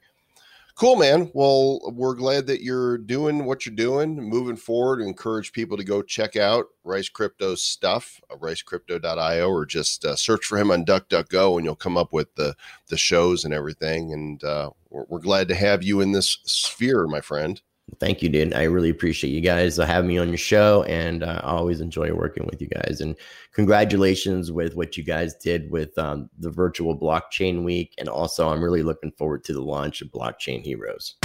[0.74, 1.30] Cool, man.
[1.34, 5.02] Well, we're glad that you're doing what you're doing, moving forward.
[5.02, 10.46] Encourage people to go check out Rice Crypto's stuff, uh, ricecrypto.io, or just uh, search
[10.46, 12.56] for him on DuckDuckGo, and you'll come up with the
[12.88, 14.12] the shows and everything.
[14.14, 17.60] And uh, we're, we're glad to have you in this sphere, my friend.
[17.98, 18.54] Thank you, dude.
[18.54, 21.80] I really appreciate you guys uh, having me on your show, and uh, I always
[21.80, 23.00] enjoy working with you guys.
[23.00, 23.16] And
[23.52, 28.62] congratulations with what you guys did with um, the virtual blockchain week, and also I'm
[28.62, 31.16] really looking forward to the launch of Blockchain Heroes.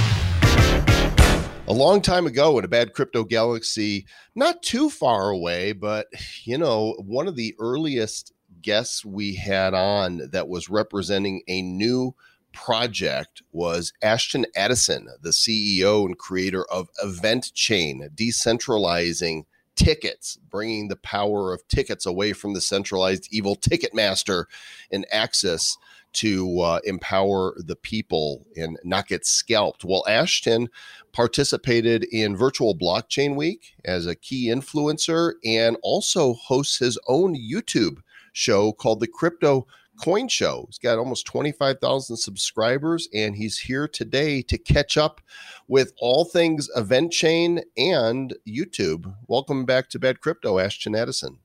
[1.68, 4.06] A long time ago in a bad crypto galaxy,
[4.36, 6.08] not too far away, but
[6.44, 12.16] you know, one of the earliest guests we had on that was representing a new
[12.56, 19.44] project was Ashton Addison, the CEO and creator of Event Chain, decentralizing
[19.76, 24.46] tickets, bringing the power of tickets away from the centralized evil Ticketmaster
[24.92, 25.78] and access
[26.14, 29.84] to uh, empower the people and not get scalped.
[29.84, 30.70] Well, Ashton
[31.12, 37.98] participated in Virtual Blockchain Week as a key influencer and also hosts his own YouTube
[38.32, 39.68] show called the Crypto
[40.02, 40.66] Coin Show.
[40.68, 45.22] He's got almost 25,000 subscribers and he's here today to catch up
[45.68, 49.14] with all things Event Chain and YouTube.
[49.28, 51.40] Welcome back to Bad Crypto, Ashton Addison.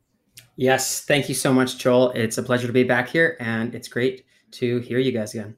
[0.57, 2.11] Yes, thank you so much, Joel.
[2.11, 5.57] It's a pleasure to be back here, and it's great to hear you guys again.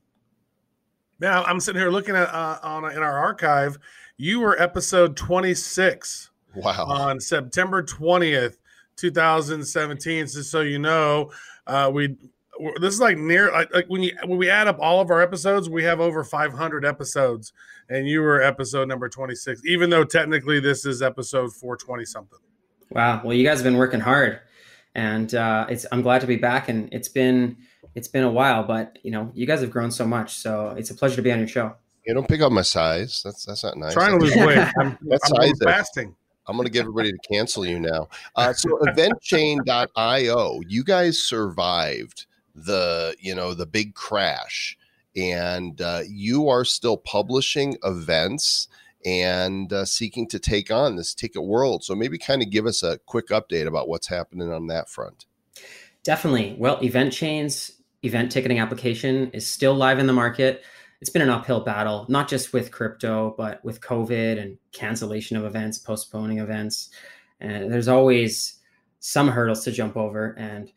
[1.20, 3.78] Yeah, I'm sitting here looking at uh, on in our archive.
[4.16, 6.84] You were episode 26 Wow.
[6.86, 8.58] on September 20th,
[8.96, 10.28] 2017.
[10.28, 11.30] So, so you know,
[11.66, 12.16] uh, we we're-
[12.80, 15.20] this is like near like, like when you when we add up all of our
[15.20, 17.52] episodes, we have over 500 episodes,
[17.88, 19.62] and you were episode number 26.
[19.66, 22.38] Even though technically this is episode 420 something.
[22.90, 23.22] Wow.
[23.24, 24.40] Well, you guys have been working hard,
[24.94, 26.68] and uh, it's I'm glad to be back.
[26.68, 27.56] And it's been
[27.94, 30.90] it's been a while, but you know, you guys have grown so much, so it's
[30.90, 31.74] a pleasure to be on your show.
[32.06, 33.22] You don't pick up my size.
[33.24, 33.92] That's that's not nice.
[33.92, 34.58] Trying to lose weight.
[34.80, 36.14] I'm, That's I'm size fasting.
[36.48, 38.08] I'm going to get everybody to cancel you now.
[38.34, 44.76] Uh, so eventchain.io, you guys survived the, you know, the big crash
[45.14, 48.68] and uh, you are still publishing events
[49.04, 51.84] and uh, seeking to take on this ticket world.
[51.84, 55.26] So maybe kind of give us a quick update about what's happening on that front.
[56.04, 56.56] Definitely.
[56.58, 57.72] Well, Event Chain's
[58.02, 60.62] event ticketing application is still live in the market.
[61.00, 65.44] It's been an uphill battle, not just with crypto, but with COVID and cancellation of
[65.44, 66.90] events, postponing events.
[67.40, 68.60] And there's always
[69.00, 70.34] some hurdles to jump over.
[70.38, 70.70] And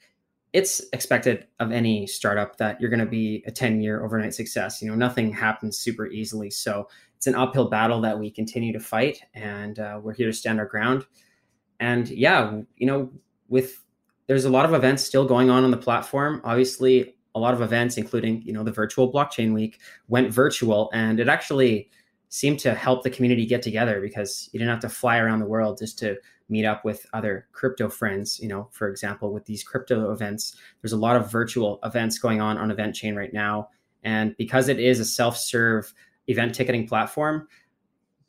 [0.56, 4.82] it's expected of any startup that you're going to be a 10 year overnight success.
[4.82, 6.50] You know, nothing happens super easily.
[6.50, 6.88] So
[7.18, 9.20] it's an uphill battle that we continue to fight.
[9.34, 11.06] And uh, we're here to stand our ground.
[11.82, 13.12] And yeah, you know,
[13.50, 13.84] with
[14.28, 16.40] there's a lot of events still going on on the platform.
[16.46, 21.20] Obviously, a lot of events, including you know the virtual blockchain week, went virtual, and
[21.20, 21.90] it actually
[22.30, 25.46] seemed to help the community get together because you didn't have to fly around the
[25.46, 26.16] world just to
[26.50, 28.40] meet up with other crypto friends.
[28.40, 32.42] You know, for example, with these crypto events, there's a lot of virtual events going
[32.42, 33.70] on on Event Chain right now,
[34.04, 35.94] and because it is a self-serve
[36.28, 37.48] event ticketing platform,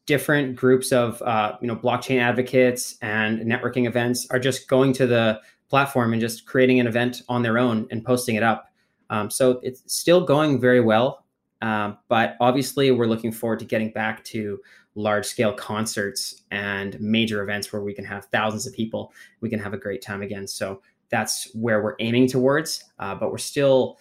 [0.06, 5.06] different groups of uh, you know blockchain advocates and networking events are just going to
[5.06, 8.70] the platform and just creating an event on their own and posting it up.
[9.10, 11.24] Um, so it's still going very well.
[11.62, 14.60] Um, but obviously, we're looking forward to getting back to
[14.96, 19.12] large scale concerts and major events where we can have thousands of people.
[19.40, 20.46] We can have a great time again.
[20.48, 22.82] So that's where we're aiming towards.
[22.98, 23.98] Uh, but we're still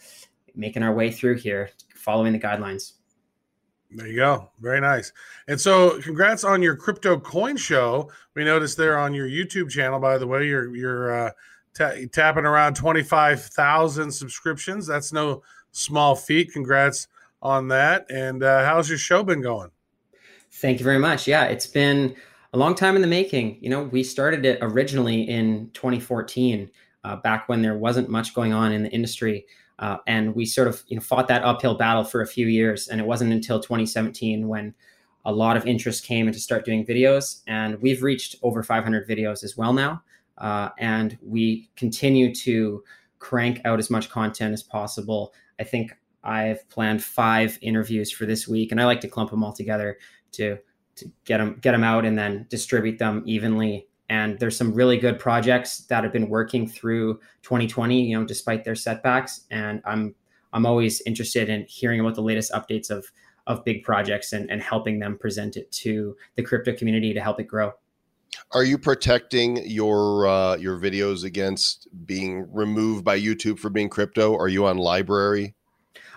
[0.56, 2.94] making our way through here, following the guidelines.
[3.92, 4.50] There you go.
[4.60, 5.12] Very nice.
[5.48, 8.10] And so, congrats on your crypto coin show.
[8.34, 11.32] We noticed there on your YouTube channel, by the way, you're you're uh,
[11.74, 14.88] ta- tapping around twenty five thousand subscriptions.
[14.88, 16.52] That's no small feat.
[16.52, 17.08] Congrats
[17.42, 18.10] on that.
[18.10, 19.70] And uh, how's your show been going?
[20.56, 21.28] Thank you very much.
[21.28, 22.16] Yeah, it's been
[22.54, 23.58] a long time in the making.
[23.60, 26.72] You know, we started it originally in 2014,
[27.04, 29.46] uh, back when there wasn't much going on in the industry.
[29.80, 32.88] Uh, and we sort of you know fought that uphill battle for a few years,
[32.88, 34.74] and it wasn't until 2017 when
[35.26, 39.44] a lot of interest came into start doing videos, and we've reached over 500 videos
[39.44, 40.02] as well now,
[40.38, 42.82] uh, and we continue to
[43.20, 45.34] crank out as much content as possible.
[45.60, 49.44] I think I've planned five interviews for this week, and I like to clump them
[49.44, 49.98] all together
[50.36, 50.58] to
[50.96, 54.98] to get them get them out and then distribute them evenly and there's some really
[54.98, 60.14] good projects that have been working through 2020 you know despite their setbacks and i'm
[60.54, 63.06] i'm always interested in hearing about the latest updates of
[63.48, 67.40] of big projects and, and helping them present it to the crypto community to help
[67.40, 67.72] it grow
[68.52, 74.36] are you protecting your uh, your videos against being removed by youtube for being crypto
[74.38, 75.54] are you on LBRY?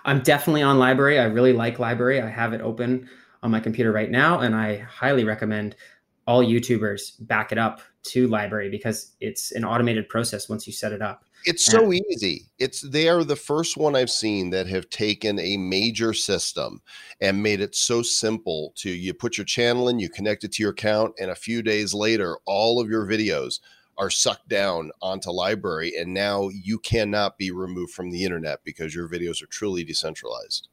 [0.05, 1.19] i'm definitely on LBRY.
[1.19, 2.23] i really like LBRY.
[2.23, 3.09] i have it open
[3.41, 5.75] on my computer right now and i highly recommend
[6.29, 10.91] all YouTubers back it up to LBRY because it's an automated process once you set
[10.91, 11.25] it up.
[11.43, 12.45] It's so easy.
[12.59, 16.83] It's they are the first one I've seen that have taken a major system
[17.19, 20.61] and made it so simple to you put your channel in, you connect it to
[20.61, 23.59] your account, and a few days later, all of your videos
[23.97, 28.93] are sucked down onto LBRY and now you cannot be removed from the internet because
[28.93, 30.67] your videos are truly decentralized.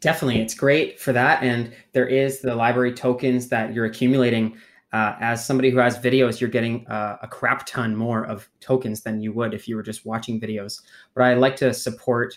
[0.00, 4.56] Definitely, it's great for that, and there is the LBRY tokens that you're accumulating
[4.92, 9.02] uh, as somebody who has videos, you're getting uh, a crap ton more of tokens
[9.02, 10.82] than you would if you were just watching videos.
[11.14, 12.36] But I like to support,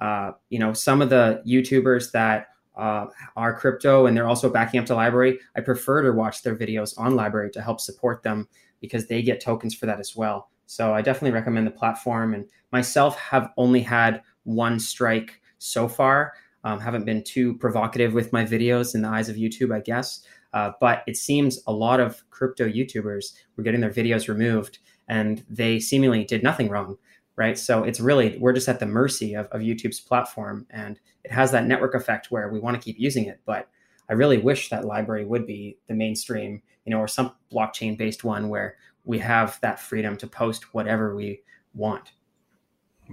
[0.00, 3.06] uh, you know, some of the YouTubers that uh,
[3.36, 5.36] are crypto and they're also backing up to LBRY.
[5.56, 8.48] I prefer to watch their videos on LBRY to help support them
[8.80, 10.50] because they get tokens for that as well.
[10.66, 12.34] So I definitely recommend the platform.
[12.34, 16.32] And myself have only had one strike so far.
[16.64, 20.24] Um, haven't been too provocative with my videos in the eyes of YouTube, I guess.
[20.52, 25.44] Uh, but it seems a lot of crypto YouTubers were getting their videos removed and
[25.48, 26.98] they seemingly did nothing wrong,
[27.36, 27.58] right?
[27.58, 30.66] So it's really, we're just at the mercy of, of YouTube's platform.
[30.70, 33.40] And it has that network effect where we want to keep using it.
[33.46, 33.68] But
[34.08, 38.24] I really wish that LBRY would be the mainstream, you know, or some blockchain based
[38.24, 41.42] one where we have that freedom to post whatever we
[41.74, 42.12] want.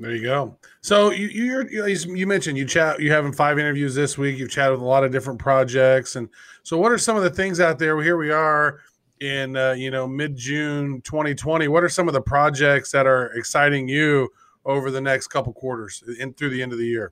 [0.01, 0.57] There you go.
[0.81, 4.37] So you you you mentioned you chat you having five interviews this week.
[4.37, 6.29] You've chatted with a lot of different projects, and
[6.63, 7.95] so what are some of the things out there?
[7.95, 8.79] Well, here we are
[9.19, 11.67] in uh, you know mid June 2020.
[11.67, 14.29] What are some of the projects that are exciting you
[14.65, 17.11] over the next couple quarters and through the end of the year?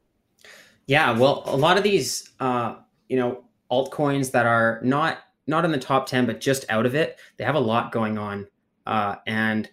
[0.86, 2.76] Yeah, well, a lot of these uh,
[3.10, 6.96] you know altcoins that are not not in the top ten, but just out of
[6.96, 8.48] it, they have a lot going on,
[8.86, 9.70] uh, and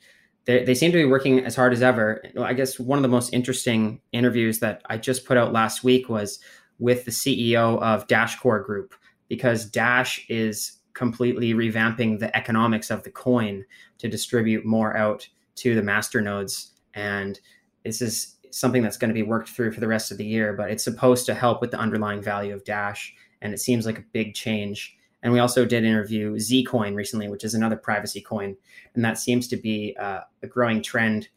[0.46, 2.22] they, they seem to be working as hard as ever.
[2.38, 6.08] I guess one of the most interesting interviews that I just put out last week
[6.08, 6.38] was
[6.78, 8.94] with the CEO of Dashcore Group,
[9.28, 13.64] because Dash is completely revamping the economics of the coin
[13.98, 16.72] to distribute more out to the master nodes.
[16.94, 17.38] And
[17.84, 20.52] this is something that's going to be worked through for the rest of the year,
[20.52, 23.12] but it's supposed to help with the underlying value of Dash.
[23.42, 24.96] And it seems like a big change.
[25.24, 28.56] And we also did interview Zcoin recently, which is another privacy coin,
[28.94, 31.28] and that seems to be uh, a growing trend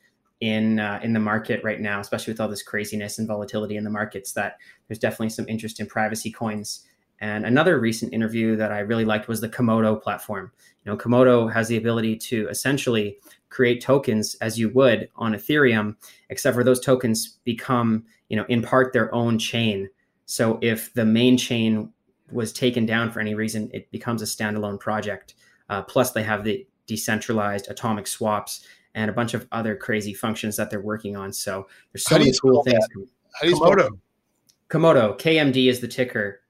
[0.41, 3.85] in uh, in the market right now, especially with all this craziness and volatility in
[3.85, 4.33] the markets.
[4.33, 4.57] That
[4.87, 6.85] there's definitely some interest in privacy coins.
[7.19, 10.51] And another recent interview that I really liked was the Komodo platform.
[10.85, 13.17] You know, Komodo has the ability to essentially
[13.49, 15.95] create tokens as you would on Ethereum,
[16.29, 19.89] except for those tokens become, you know, in part their own chain.
[20.25, 21.91] So if the main chain
[22.31, 25.35] was taken down for any reason, it becomes a standalone project.
[25.69, 28.65] Uh, plus, they have the decentralized atomic swaps
[28.95, 31.31] and a bunch of other crazy functions that they're working on.
[31.31, 32.77] So there's so How many cool things.
[32.87, 33.07] that?
[33.33, 33.89] How do you spell Komodo.
[34.69, 36.41] Komodo, KMD is the ticker.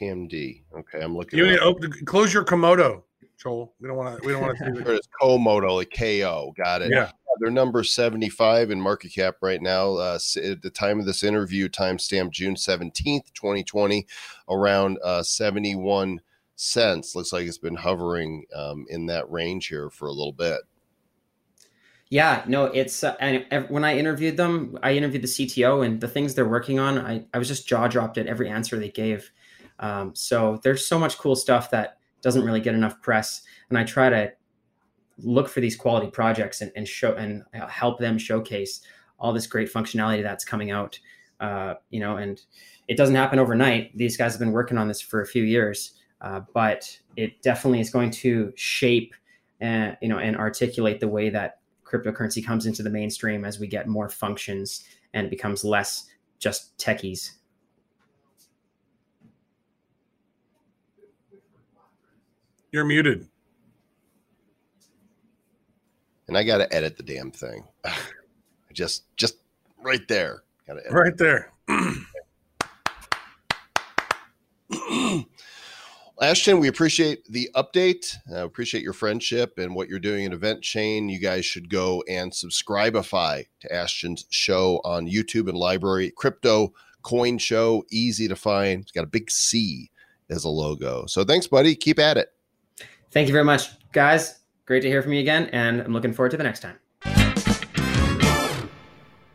[0.00, 0.62] KMD?
[0.76, 1.38] Okay, I'm looking.
[1.38, 3.02] You need to open, close your Komodo,
[3.40, 3.72] Joel.
[3.80, 4.26] We don't want to.
[4.26, 4.92] We don't want to see There the.
[4.94, 6.52] it is, Komodo, like KO.
[6.56, 6.90] Got it.
[6.90, 7.10] Yeah.
[7.40, 9.94] They're number 75 in market cap right now.
[9.94, 14.06] Uh, at the time of this interview, timestamp June 17th, 2020,
[14.48, 16.20] around uh, 71
[16.56, 17.14] cents.
[17.14, 20.60] Looks like it's been hovering um, in that range here for a little bit.
[22.10, 26.08] Yeah, no, it's uh, and when I interviewed them, I interviewed the CTO and the
[26.08, 26.98] things they're working on.
[26.98, 29.32] I, I was just jaw dropped at every answer they gave.
[29.80, 33.84] Um, so there's so much cool stuff that doesn't really get enough press, and I
[33.84, 34.32] try to
[35.18, 38.80] look for these quality projects and, and show and uh, help them showcase
[39.18, 40.98] all this great functionality that's coming out.
[41.40, 42.42] Uh, you know, and
[42.88, 43.96] it doesn't happen overnight.
[43.96, 47.80] These guys have been working on this for a few years, uh, but it definitely
[47.80, 49.14] is going to shape
[49.60, 53.66] and you know and articulate the way that cryptocurrency comes into the mainstream as we
[53.66, 56.08] get more functions and it becomes less
[56.38, 57.32] just techies.
[62.72, 63.28] You're muted.
[66.28, 67.64] And I got to edit the damn thing.
[68.72, 69.36] just, just
[69.82, 70.42] right there.
[70.66, 70.92] Got to edit.
[70.92, 71.52] Right there.
[76.20, 78.16] Ashton, we appreciate the update.
[78.30, 81.08] Uh, appreciate your friendship and what you're doing in Event Chain.
[81.08, 86.14] You guys should go and subscribeify to Ashton's show on YouTube and LBRY.
[86.14, 86.72] Crypto
[87.02, 88.82] Coin Show, easy to find.
[88.82, 89.90] It's got a big C
[90.30, 91.04] as a logo.
[91.06, 91.74] So thanks, buddy.
[91.74, 92.28] Keep at it.
[93.10, 94.43] Thank you very much, guys.
[94.66, 96.78] Great to hear from you again, and I'm looking forward to the next time.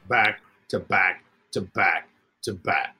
[0.07, 2.09] Back to back to back
[2.41, 2.95] to back.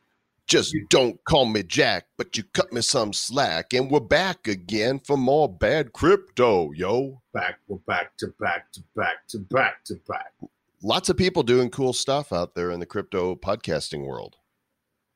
[0.46, 3.74] Just don't call me Jack, but you cut me some slack.
[3.74, 7.20] And we're back again for more bad crypto, yo.
[7.34, 10.32] Back, we're back to back to back to back to back.
[10.84, 14.36] Lots of people doing cool stuff out there in the crypto podcasting world.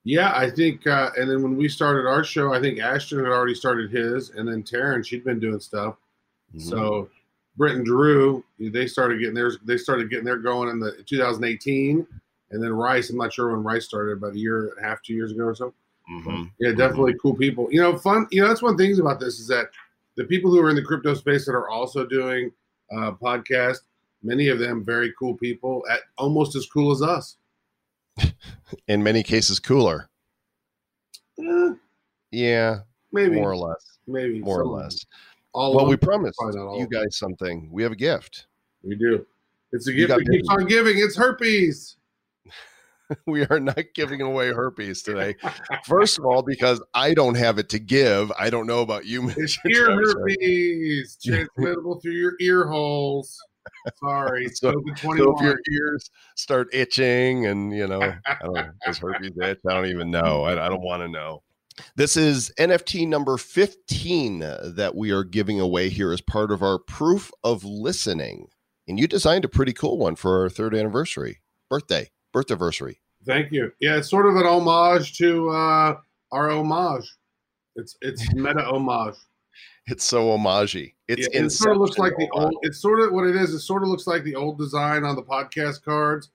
[0.04, 3.28] Yeah, I think, uh, and then when we started our show, I think Ashton had
[3.28, 5.96] already started his, and then Taryn, she'd been doing stuff.
[6.56, 6.70] Mm-hmm.
[6.70, 7.10] So
[7.58, 9.58] Britt and Drew, they started getting theirs.
[9.64, 12.06] They started getting their going in the 2018,
[12.52, 13.10] and then Rice.
[13.10, 15.44] I'm not sure when Rice started, about a year and a half, two years ago
[15.44, 15.74] or so.
[16.12, 16.52] Mhm.
[16.60, 17.68] Yeah, definitely cool people.
[17.72, 18.28] You know, fun.
[18.32, 19.68] You know, that's one of the things about this is that
[20.16, 22.52] the people who are in the crypto space that are also doing
[22.92, 23.82] uh, podcasts,
[24.22, 27.38] many of them very cool people, at almost as cool as us.
[28.88, 30.10] in many cases cooler.
[31.40, 31.74] Eh,
[32.32, 32.80] Yeah,
[33.12, 33.98] maybe, more or less.
[34.08, 35.06] maybe, More or less.
[35.54, 35.62] Them.
[35.62, 36.00] All Well, we them?
[36.08, 37.70] promised all you guys something.
[37.72, 38.48] We have a gift.
[38.84, 39.26] We do.
[39.72, 40.98] It's a gift got that keeps on giving.
[40.98, 41.98] It's herpes.
[43.28, 45.36] we are not giving away herpes today.
[45.86, 48.32] First of all, because I don't have it to give.
[48.40, 49.72] I don't know about you, It's Mr.
[49.72, 50.14] ear Travis.
[50.14, 53.38] herpes, transmittable through your ear holes.
[54.00, 55.36] Sorry, So- COVID So 21.
[55.36, 59.60] if your ears start itching and you know, I don't know, does herpes itch?
[59.68, 60.44] I don't even know.
[60.44, 61.42] I, I don't want to know.
[61.96, 66.80] This is NFT number 15 that we are giving away here as part of our
[66.80, 68.48] proof of listening.
[68.88, 73.00] And you designed a pretty cool one for our third anniversary, birthday, birth anniversary.
[73.26, 73.72] Thank you.
[73.80, 75.98] Yeah, it's sort of an homage to uh,
[76.32, 77.10] our homage.
[77.76, 79.16] It's it's meta homage.
[79.88, 80.94] It's so homagey.
[81.08, 82.56] It's Yeah, it sort of looks like the old.
[82.62, 83.54] It's sort of what it is.
[83.54, 86.30] It sort of looks like the old design on the podcast cards,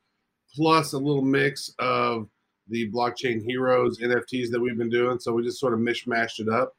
[0.54, 2.28] plus a little mix of
[2.68, 5.18] the blockchain heroes NFTs that we've been doing.
[5.18, 6.76] So we just sort of mishmashed it up.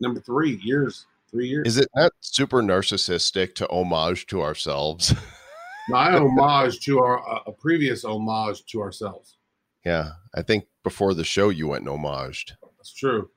[0.00, 1.66] Number three years, three years.
[1.66, 5.14] Is it not super narcissistic to homage to ourselves?
[5.88, 9.38] My homage to our uh, a previous homage to ourselves.
[9.84, 12.52] yeah, I think before the show you went and homaged.
[12.76, 13.30] That's true.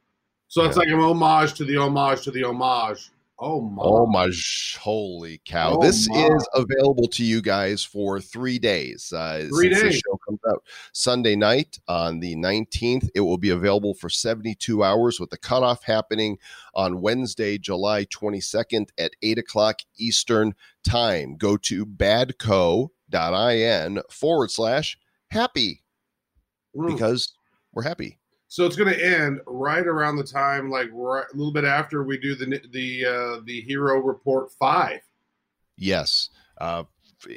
[0.48, 3.10] So it's like an homage to the homage to the homage.
[3.44, 3.82] Oh my!
[3.84, 4.30] Oh my,
[4.80, 5.78] holy cow!
[5.78, 6.28] Oh this my.
[6.28, 9.12] is available to you guys for three days.
[9.12, 9.96] Uh, Three days.
[9.96, 10.64] show comes out
[10.94, 13.10] Sunday night on the nineteenth.
[13.16, 16.38] It will be available for seventy-two hours, with the cutoff happening
[16.76, 20.54] on Wednesday, July twenty-second at eight o'clock Eastern
[20.88, 21.36] time.
[21.36, 22.92] Go to badco.in
[24.12, 25.00] forward slash
[25.32, 25.82] happy
[26.78, 26.94] Mm.
[26.94, 27.34] because
[27.74, 28.20] we're happy.
[28.52, 32.04] So it's going to end right around the time, like right, a little bit after
[32.04, 35.00] we do the the uh, the Hero Report Five.
[35.78, 36.32] Yes.
[36.58, 36.84] Uh,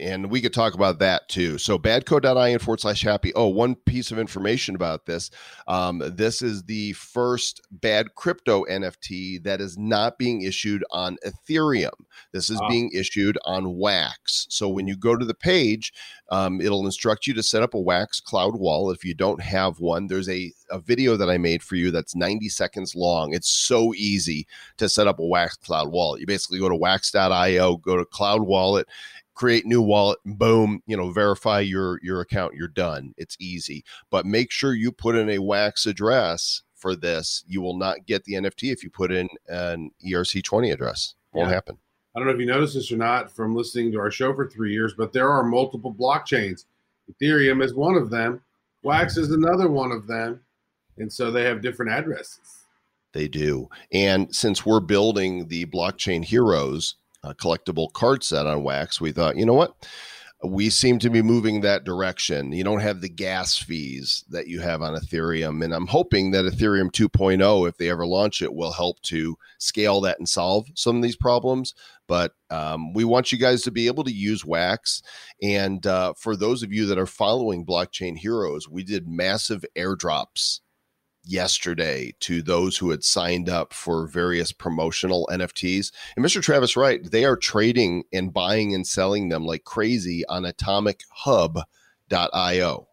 [0.01, 1.59] and we could talk about that too.
[1.59, 3.33] So badco.in forward slash happy.
[3.35, 5.31] Oh, one piece of information about this.
[5.69, 11.93] Um, this is the first bad crypto NFT that is not being issued on Ethereum.
[12.33, 12.69] This is Wow.
[12.69, 14.47] being issued on Wax.
[14.51, 15.93] So when you go to the page,
[16.31, 18.91] um, it'll instruct you to set up a Wax cloud wall.
[18.91, 22.17] If you don't have one, there's a, a video that I made for you that's
[22.17, 23.35] 90 seconds long.
[23.35, 24.47] It's so easy
[24.79, 26.21] to set up a Wax cloud wallet.
[26.21, 28.87] You basically go to wax.io, go to cloud wallet,
[29.35, 33.15] create new wallet, boom, you know, verify your your account, you're done.
[33.17, 33.85] It's easy.
[34.11, 37.45] But make sure you put in a Wax address for this.
[37.47, 41.15] You will not get the NFT if you put in an ERC20 address.
[41.33, 41.55] Won't Yeah.
[41.55, 41.79] happen.
[42.15, 44.47] I don't know if you noticed this or not from listening to our show for
[44.49, 46.65] three years, but there are multiple blockchains.
[47.11, 48.41] Ethereum is one of them.
[48.83, 49.23] Wax mm-hmm.
[49.23, 50.41] is another one of them,
[50.99, 52.67] and so they have different addresses.
[53.13, 53.69] They do.
[53.93, 56.97] And since we're building the blockchain heroes
[57.33, 59.75] collectible card set on Wax, we thought, you know what?
[60.43, 62.53] We seem to be moving that direction.
[62.53, 65.65] You don't have the gas fees that you have on Ethereum.
[65.65, 70.03] And I'm hoping that Ethereum 2.0, if they ever launch it, will help to scale
[70.03, 71.73] that and solve some of these problems.
[72.09, 75.01] But um, we want you guys to be able to use Wax.
[75.41, 80.61] And uh, for those of you that are following Blockchain Heroes, we did massive airdrops
[81.25, 85.91] yesterday to those who had signed up for various promotional NFTs.
[86.17, 86.43] And Mr.
[86.43, 92.89] Travis Wright, they are trading and buying and selling them like crazy on atomichub.io.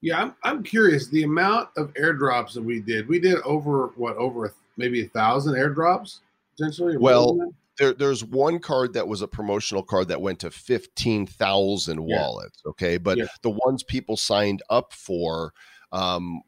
[0.00, 1.08] Yeah, I'm, I'm curious.
[1.08, 5.54] The amount of airdrops that we did, we did over what over maybe a thousand
[5.54, 6.20] airdrops
[6.56, 6.96] potentially.
[6.96, 7.52] Well.
[7.80, 12.20] There, there's one card that was a promotional card that went to 15,000 Yeah.
[12.20, 12.60] wallets.
[12.66, 12.98] Okay.
[12.98, 13.26] But Yeah.
[13.42, 15.52] the ones people signed up for,
[15.92, 16.42] um,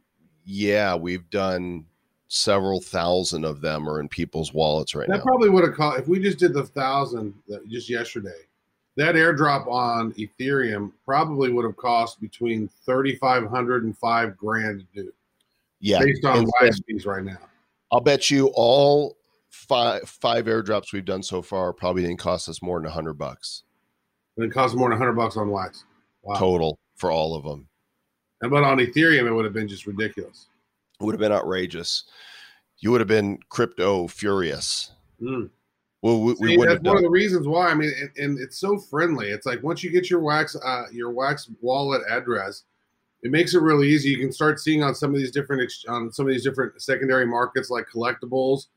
[0.44, 1.86] yeah, we've done
[2.28, 5.18] several thousand of them are in people's wallets right that now.
[5.18, 7.34] That probably would have cost if we just did the thousand
[7.68, 8.46] just yesterday.
[8.96, 14.80] That airdrop on Ethereum probably would have cost between thirty five hundred and five grand
[14.94, 15.12] to do,
[15.80, 16.00] yeah.
[16.00, 16.46] based on
[16.86, 17.38] fees right now.
[17.92, 19.16] I'll bet you all
[19.48, 23.14] five five airdrops we've done so far probably didn't cost us more than a hundred
[23.14, 23.64] bucks
[24.36, 25.84] And it cost more than hundred bucks on Wax.
[26.22, 26.36] Wow.
[26.36, 27.66] total for all of them.
[28.42, 30.46] And but on Ethereum, it would have been just ridiculous.
[31.00, 32.04] It would have been outrageous.
[32.78, 34.92] You would have been crypto furious.
[35.20, 35.50] Mm.
[36.02, 37.68] Well, we, we See, wouldn't that's one of the reasons why.
[37.68, 39.28] I mean, and, and it's so friendly.
[39.28, 42.64] It's like once you get your wax, uh, your wax wallet address,
[43.22, 44.08] it makes it really easy.
[44.08, 47.26] You can start seeing on some of these different on some of these different secondary
[47.26, 48.68] markets like collectibles,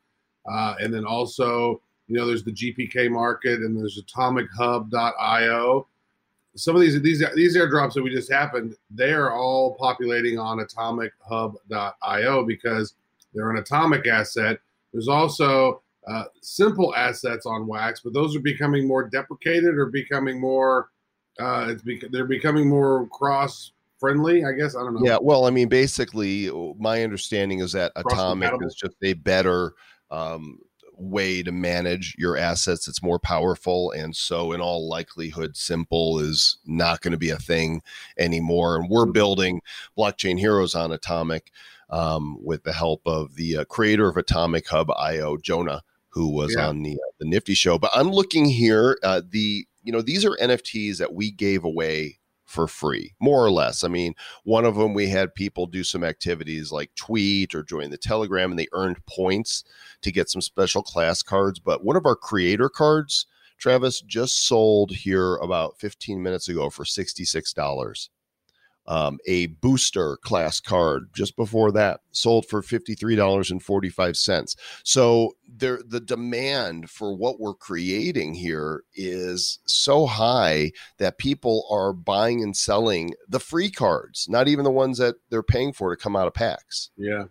[0.51, 5.88] uh, and then also you know there's the GPK market and there's AtomicHub.io.
[6.56, 10.60] Some of these these these airdrops that we just happened, they are all populating on
[10.60, 12.93] AtomicHub.io because
[13.34, 14.60] they're an atomic asset.
[14.91, 20.39] There's also uh, simple assets on wax, but those are becoming more deprecated or becoming
[20.39, 20.89] more.
[21.39, 24.45] Uh, it's bec- they're becoming more cross friendly.
[24.45, 25.01] I guess I don't know.
[25.04, 29.74] Yeah, well, I mean, basically, my understanding is that Atomic is just a better
[30.12, 30.60] um,
[30.95, 32.87] way to manage your assets.
[32.87, 37.37] It's more powerful, and so in all likelihood, simple is not going to be a
[37.37, 37.81] thing
[38.17, 38.75] anymore.
[38.75, 39.61] And we're building
[39.97, 41.51] blockchain heroes on Atomic
[41.89, 46.55] um, with the help of the uh, creator of Atomic Hub IO, Jonah, who was
[46.55, 46.69] Yeah.
[46.69, 47.77] on the uh, the Nifty show.
[47.77, 48.97] But I'm looking here.
[49.03, 52.19] Uh, the you know these are NFTs that we gave away
[52.54, 53.84] for free, more or less.
[53.84, 57.89] I mean, one of them we had people do some activities like tweet or join
[57.89, 59.64] the Telegram, and they earned points
[60.04, 61.60] to get some special class cards.
[61.60, 63.26] But one of our creator cards,
[63.58, 68.10] Travis, just sold here about 15 minutes ago for $66.
[68.86, 74.55] Um, a booster class card just before that sold for $53.45.
[74.84, 81.93] So there the demand for what we're creating here is so high that people are
[81.93, 86.01] buying and selling the free cards, not even the ones that they're paying for to
[86.01, 86.91] come out of packs.
[86.97, 87.25] Yeah.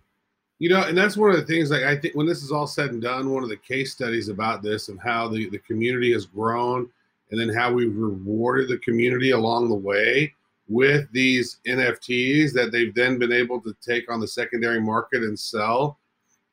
[0.58, 2.68] You know, and that's one of the things like I think when this is all
[2.68, 6.12] said and done, one of the case studies about this and how the, the community
[6.12, 6.88] has grown
[7.30, 10.32] and then how we've rewarded the community along the way
[10.68, 15.38] with these NFTs that they've then been able to take on the secondary market and
[15.38, 15.98] sell.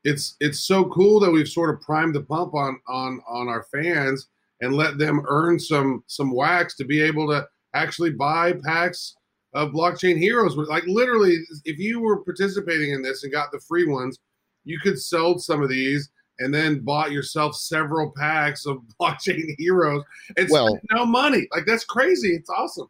[0.04, 3.64] It's it's so cool that we've sort of primed the pump on on on our
[3.72, 4.28] fans
[4.62, 9.16] and let them earn some some wax to be able to actually buy packs
[9.54, 10.56] of blockchain heroes.
[10.56, 14.18] Like literally, if you were participating in this and got the free ones,
[14.64, 20.04] you could sell some of these and then bought yourself several packs of blockchain heroes
[20.38, 21.48] and Well- spent no money.
[21.54, 22.30] Like that's crazy.
[22.30, 22.88] It's awesome.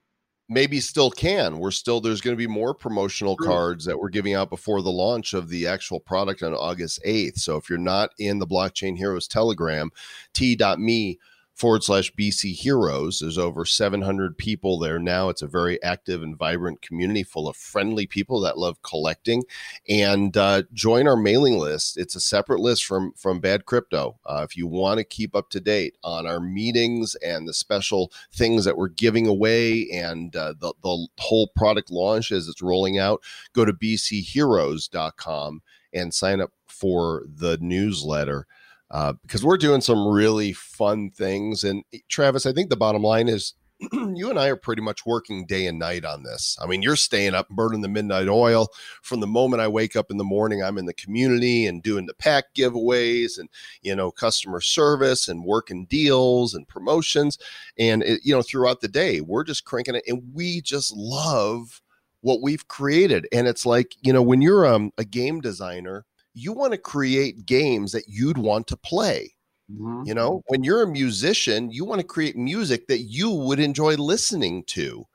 [0.49, 1.59] Maybe still can.
[1.59, 4.89] We're still there's going to be more promotional cards that we're giving out before the
[4.89, 7.37] launch of the actual product on August 8th.
[7.37, 9.91] So if you're not in the Blockchain Heroes Telegram,
[10.33, 11.19] t.me
[11.59, 13.19] forward slash BC Heroes.
[13.19, 15.27] There's over 700 people there now.
[15.27, 19.43] It's a very active and vibrant community full of friendly people that love collecting.
[19.87, 21.97] And uh, join our mailing list.
[21.97, 24.17] It's a separate list from from Bad Crypto.
[24.25, 28.13] Uh, if you want to keep up to date on our meetings and the special
[28.31, 32.97] things that we're giving away and uh, the, the whole product launch as it's rolling
[32.97, 35.61] out, go to bcheroes.com
[35.93, 38.47] and sign up for the newsletter
[38.91, 41.63] uh, because we're doing some really fun things.
[41.63, 43.53] And Travis, I think the bottom line is
[43.93, 46.57] you and I are pretty much working day and night on this.
[46.61, 48.67] I mean, you're staying up, burning the midnight oil.
[49.03, 52.05] From the moment I wake up in the morning, I'm in the community and doing
[52.05, 53.47] the pack giveaways and,
[53.81, 57.37] you know, customer service and working deals and promotions.
[57.77, 60.03] And, it, you know, throughout the day, we're just cranking it.
[60.07, 61.81] And we just love
[62.21, 63.27] what we've created.
[63.31, 67.45] And it's like, you know, when you're um, a game designer, you want to create
[67.45, 69.35] games that you'd want to play.
[69.69, 70.03] Mhm.
[70.05, 73.95] You know, when you're a musician, you want to create music that you would enjoy
[73.95, 75.05] listening to.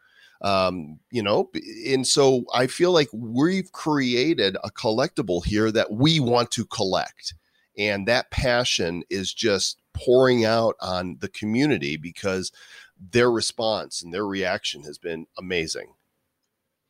[0.43, 1.51] Um, you know,
[1.87, 7.35] and so I feel like we've created a collectible here that we want to collect.
[7.79, 12.53] And that passion is just pouring out on the community because
[12.99, 15.95] their response and their reaction has been amazing.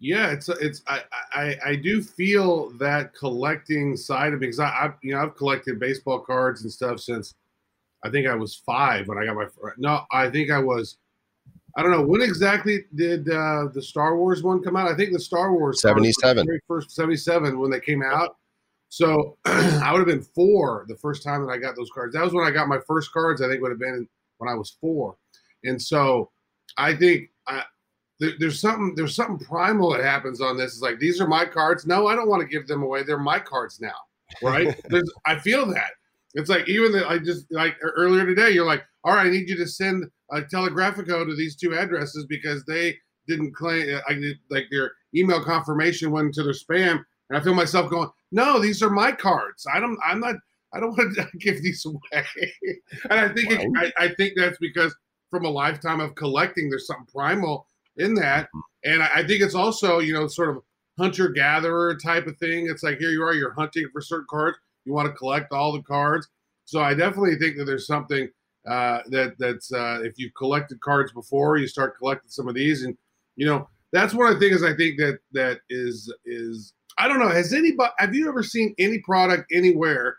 [0.01, 4.67] Yeah, it's it's I, I I do feel that collecting side of it because I,
[4.67, 7.35] I you know I've collected baseball cards and stuff since
[8.03, 9.47] I think I was five when I got my
[9.79, 10.99] no I think I was
[11.77, 14.89] I don't know when exactly did uh, the Star Wars one come out?
[14.89, 16.47] I think the Star Wars cards were the 77.
[16.47, 18.37] very first seventy seven when they came out.
[18.91, 22.15] So I would have been four the first time that I got those cards.
[22.15, 24.55] That was when I got my first cards I think would have been when I
[24.55, 25.17] was four.
[25.65, 26.31] And so
[26.77, 27.65] I think I,
[28.21, 30.73] there, there's something there's something primal that happens on this.
[30.73, 31.87] It's like these are my cards.
[31.87, 33.03] No, I don't want to give them away.
[33.03, 33.95] They're my cards now,
[34.43, 34.75] right?
[34.89, 35.91] there's, I feel that.
[36.35, 39.49] It's like even that I just like earlier today, you're like, all right, I need
[39.49, 42.97] you to send a telegraphico to these two addresses because they
[43.27, 43.97] didn't claim.
[43.97, 47.91] Uh, I did like their email confirmation went to their spam, and I feel myself
[47.91, 49.67] going, no, these are my cards.
[49.73, 49.99] I don't.
[50.05, 50.37] I'm not.
[50.73, 52.25] I don't want to give these away.
[53.11, 54.95] and I think it, I, I think that's because
[55.31, 57.67] from a lifetime of collecting, there's something primal
[57.97, 58.49] in that.
[58.85, 60.63] And I, think it's also, you know, sort of
[60.99, 62.69] hunter gatherer type of thing.
[62.69, 64.59] It's like here you are, you're hunting for certain cards.
[64.85, 66.29] You want to collect all the cards.
[66.65, 68.29] So I definitely think that there's something
[68.69, 72.83] uh, that that's uh, if you've collected cards before, you start collecting some of these,
[72.83, 72.97] and
[73.37, 77.19] you know that's one of the things I think that that is is I don't
[77.19, 77.29] know.
[77.29, 80.17] Has anybody have you ever seen any product anywhere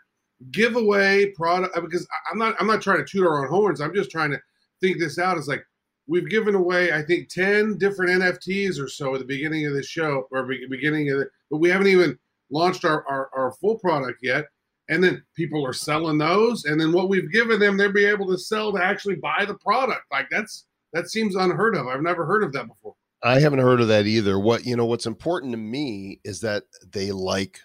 [0.52, 1.74] give away product?
[1.74, 3.80] Because I'm not I'm not trying to toot our own horns.
[3.80, 4.38] I'm just trying to
[4.80, 5.38] think this out.
[5.38, 5.64] It's like
[6.06, 9.82] we've given away I think ten different NFTs or so at the beginning of the
[9.82, 12.18] show or beginning of the, but we haven't even
[12.50, 14.46] launched our, our our full product yet.
[14.88, 18.28] And then people are selling those, and then what we've given them, they'll be able
[18.28, 20.02] to sell to actually buy the product.
[20.12, 21.88] Like that's that seems unheard of.
[21.88, 22.94] I've never heard of that before.
[23.22, 24.38] I haven't heard of that either.
[24.38, 27.60] What you know, what's important to me is that they like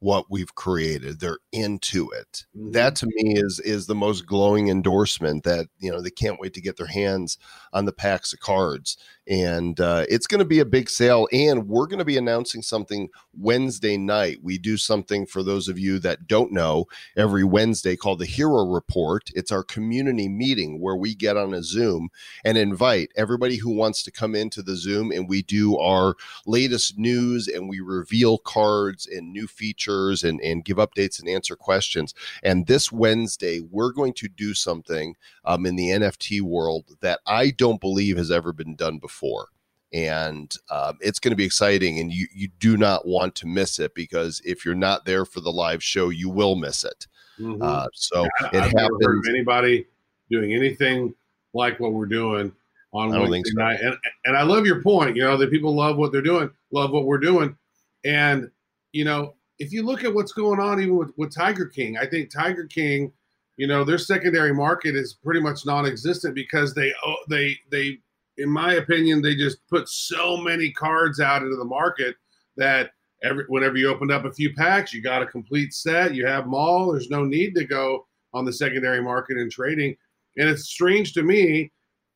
[0.00, 1.20] what we've created.
[1.20, 2.46] They're into it.
[2.54, 6.54] That to me is is the most glowing endorsement that you know they can't wait
[6.54, 7.38] to get their hands
[7.72, 8.96] on the packs of cards.
[9.28, 11.28] And uh, it's going to be a big sale.
[11.32, 14.38] And we're going to be announcing something Wednesday night.
[14.42, 16.86] We do something for those of you that don't know
[17.16, 19.30] every Wednesday called the Hero Report.
[19.34, 22.08] It's our community meeting where we get on a Zoom
[22.44, 26.98] and invite everybody who wants to come into the Zoom and we do our latest
[26.98, 29.89] news and we reveal cards and new features
[30.24, 32.14] and, and give updates and answer questions.
[32.42, 35.14] And this Wednesday, we're going to do something
[35.44, 39.48] um, in the NFT world that I don't believe has ever been done before.
[39.92, 43.80] And um, it's going to be exciting, and you, you do not want to miss
[43.80, 47.06] it because if you're not there for the live show, you will miss it.
[47.40, 47.58] Mhm.
[47.60, 49.28] Uh, so I- it I've never heard happens.
[49.28, 49.86] of anybody
[50.30, 51.12] doing anything
[51.54, 52.52] like what we're doing
[52.92, 53.62] on Wednesday so.
[53.62, 53.80] night.
[53.80, 55.16] And and I love your point.
[55.16, 57.56] You know that people love what they're doing, love what we're doing,
[58.04, 58.48] and
[58.92, 62.06] you know if you look at what's going on even with, with Tiger King, I
[62.06, 63.12] think Tiger King,
[63.56, 67.98] you know their secondary market is pretty much non-existent because they oh, they they
[68.38, 72.16] in my opinion they just put so many cards out into the market
[72.56, 72.90] that
[73.22, 76.14] every whenever you opened up a few packs, you got a complete set.
[76.14, 76.90] You have them all.
[76.92, 79.94] There's no need to go on the secondary market and trading.
[80.38, 81.70] And it's strange to me.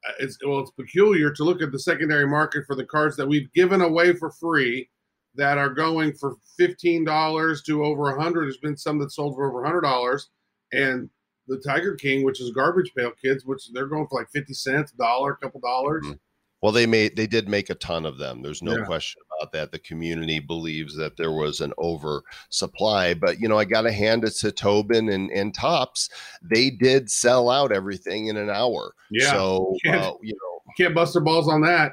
[0.09, 3.29] uh, It's well, it's peculiar to look at the secondary market for the cards that
[3.29, 4.89] we've given away for free
[5.37, 8.45] that are going for fifteen dollars to over a hundred.
[8.45, 10.31] There's been some that sold for over a hundred dollars,
[10.73, 11.09] and
[11.49, 14.93] the Tiger King, which is garbage pail kids, which they're going for like fifty cents,
[14.93, 16.05] a dollar, a couple dollars.
[16.07, 16.19] Mhm.
[16.63, 18.41] Well, they made they did make a ton of them.
[18.41, 18.85] There's no Yeah.
[18.87, 19.71] question about that.
[19.71, 24.25] The community believes that there was an oversupply, but you know, I got to hand
[24.25, 26.09] it to Tobin and and Topps.
[26.43, 28.95] They did sell out everything in an hour.
[29.11, 29.31] Yeah.
[29.33, 31.93] So Can't- uh, you know, Can't bust their balls on that.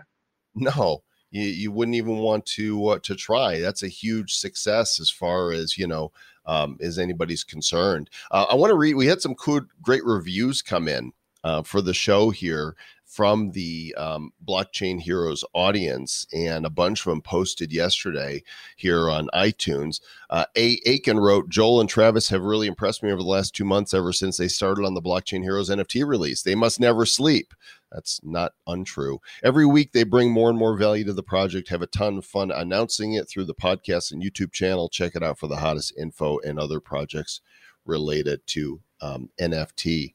[0.56, 3.60] no, you, you wouldn't even want to uh, to try.
[3.60, 6.12] That's a huge success as far as you know
[6.46, 8.10] um, as anybody's concerned.
[8.30, 8.96] Uh, I want to read.
[8.96, 11.14] We had some good, great reviews come in
[11.44, 12.76] uh, for the show here
[13.12, 18.42] from the um, Blockchain Heroes audience, and a bunch of them posted yesterday
[18.78, 20.00] here on iTunes.
[20.30, 23.66] Uh, a Aiken wrote, Joel and Travis have really impressed me over the last two
[23.66, 26.42] months ever since they started on the Blockchain Heroes NFT release.
[26.42, 27.54] They must never sleep.
[27.92, 29.20] That's not untrue.
[29.44, 32.26] Every week they bring more and more value to the project, have a ton of
[32.26, 34.88] fun announcing it through the podcast and YouTube channel.
[34.88, 37.42] Check it out for the hottest info and other projects
[37.86, 40.14] related to um, NFT.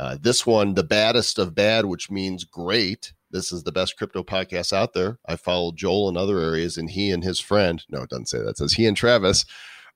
[0.00, 3.12] Uh, this one, the baddest of bad, which means great.
[3.30, 5.18] This is the best crypto podcast out there.
[5.26, 8.38] I follow Joel in other areas, and he and his friend, no, it doesn't say
[8.38, 9.44] that, it says he and Travis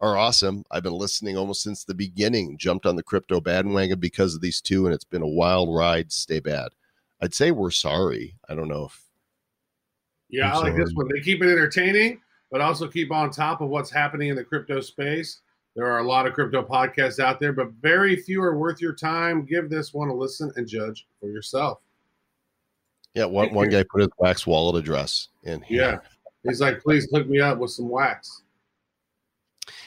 [0.03, 0.65] are awesome.
[0.71, 4.61] I've been listening almost since the beginning, jumped on the crypto bandwagon because of these
[4.61, 6.13] two, and it's been a wild ride.
[6.13, 6.69] Stay bad.
[7.23, 8.37] I'd say we're sorry.
[8.47, 9.03] I don't know if
[10.29, 11.09] Yeah, I'm I like this one.
[11.09, 14.83] They keep it entertaining, but also keep on top of what's happening in the crypto
[14.83, 15.41] space.
[15.77, 18.95] There are a lot of crypto podcasts out there, but very few are worth your
[18.95, 19.45] time.
[19.45, 21.81] Give this one a listen and judge for yourself.
[23.15, 25.83] Yeah, one, one guy put his wax wallet address in here.
[25.83, 25.99] Yeah.
[26.49, 28.43] He's like, please hook me up with some wax.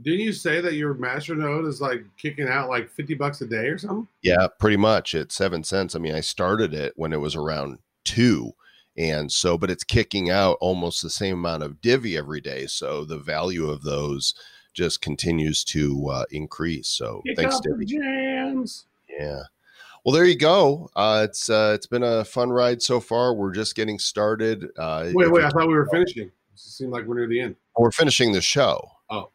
[0.00, 3.46] Didn't you say that your master node is like kicking out like 50 bucks a
[3.46, 4.08] day or something?
[4.22, 5.14] Yeah, pretty much.
[5.14, 5.94] It's seven cents.
[5.94, 8.52] I mean, I started it when it was around two.
[8.96, 12.66] And so, but it's kicking out almost the same amount of Divi every day.
[12.66, 14.34] So the value of those
[14.72, 16.88] just continues to uh, increase.
[16.88, 17.86] So Kick thanks, Divi.
[17.86, 18.86] jams.
[19.08, 19.42] Yeah.
[20.04, 20.90] Well, there you go.
[20.94, 23.34] Uh, it's uh, it's been a fun ride so far.
[23.34, 24.66] We're just getting started.
[24.78, 26.24] Uh, Wait, wait, I thought we were finishing.
[26.26, 27.56] It seemed like we're near the end.
[27.76, 28.86] we're finishing the show.
[29.10, 29.30] Oh.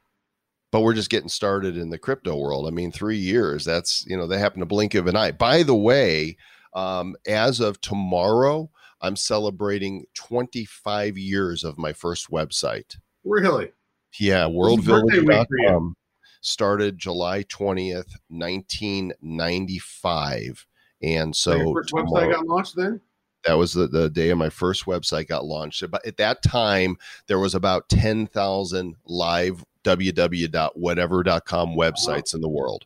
[0.72, 2.68] But we're just getting started in the crypto world.
[2.68, 5.32] I mean, three years, that's, you know, they happen to blink of an eye.
[5.32, 6.38] By the way,
[6.76, 8.70] um, as of tomorrow,
[9.02, 12.98] I'm celebrating 25 years of my first website.
[13.24, 13.72] Really?
[14.20, 15.70] Yeah, What's the birthday week for you?
[15.70, 15.96] worldvillage.com
[16.42, 20.66] started July 20th, 1995.
[21.02, 23.00] And So first website got launched then?
[23.46, 25.90] that was the, the day of my first website got launched.
[25.90, 26.98] But at that time,
[27.28, 32.86] there was about 10,000 live www.whatever.com websites in the world.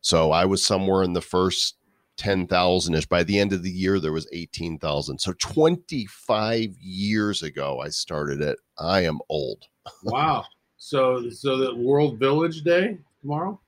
[0.00, 1.76] So I was somewhere in the first
[2.18, 3.06] 10,000 ish.
[3.06, 5.18] By the end of the year, there was 18,000.
[5.18, 8.58] So 25 years ago, I started it.
[8.78, 9.64] I am old.
[10.02, 10.44] Wow.
[10.76, 13.58] So so the World Village Day tomorrow?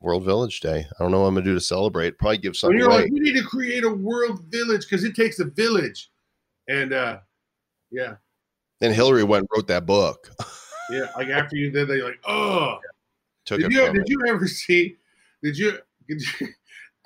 [0.00, 0.86] World Village Day.
[0.86, 2.18] I don't know what I'm going to do to celebrate.
[2.18, 3.04] Probably give something you're away.
[3.04, 6.10] like, we need to create a world village because it takes a village.
[6.68, 7.20] And uh
[7.90, 8.16] yeah,
[8.80, 10.30] and Hillary went and wrote that book.
[10.90, 11.06] yeah.
[11.16, 12.78] Like after you did, they like, oh,
[13.46, 14.96] Took did you did you ever see?
[15.42, 15.78] Did you?
[16.08, 16.48] Did you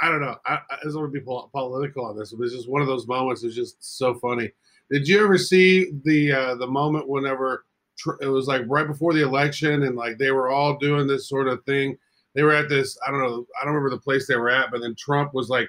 [0.01, 0.37] I don't know.
[0.47, 3.07] I, I don't want to be political on this, but it's just one of those
[3.07, 3.45] moments.
[3.45, 4.51] It's just so funny.
[4.91, 7.65] Did you ever see the uh, the moment whenever
[8.21, 11.49] it was like right before the election and like they were all doing this sort
[11.49, 11.97] of thing?
[12.35, 12.99] They were at this.
[13.07, 13.47] I don't know.
[13.61, 15.69] I don't remember the place they were at, but then Trump was like,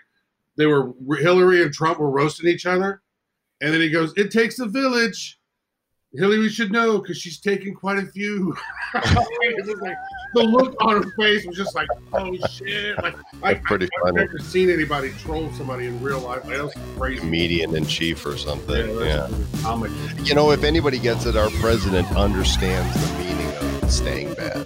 [0.57, 3.01] they were Hillary and Trump were roasting each other,
[3.61, 5.39] and then he goes, "It takes a village."
[6.17, 8.55] Hillary should know because she's taken quite a few.
[8.95, 9.97] Like,
[10.33, 14.03] the look on her face was just like, "Oh shit!" Like I, That's pretty I've
[14.03, 14.17] funny.
[14.25, 16.45] never seen anybody troll somebody in real life.
[16.45, 17.19] Like, that was crazy.
[17.19, 18.89] Comedian in chief or something.
[18.99, 19.27] Yeah,
[19.63, 19.87] Yeah.
[20.23, 23.47] You know, if anybody gets it, our president understands the meaning
[23.83, 24.65] of staying bad.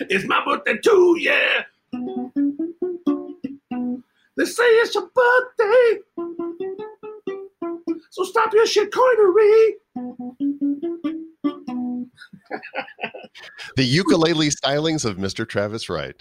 [0.00, 1.64] It's my birthday too, yeah.
[4.36, 5.98] They say it's your birthday.
[8.10, 9.72] So stop your shit coinery.
[13.76, 15.48] The ukulele stylings of Mr.
[15.48, 16.20] Travis Wright.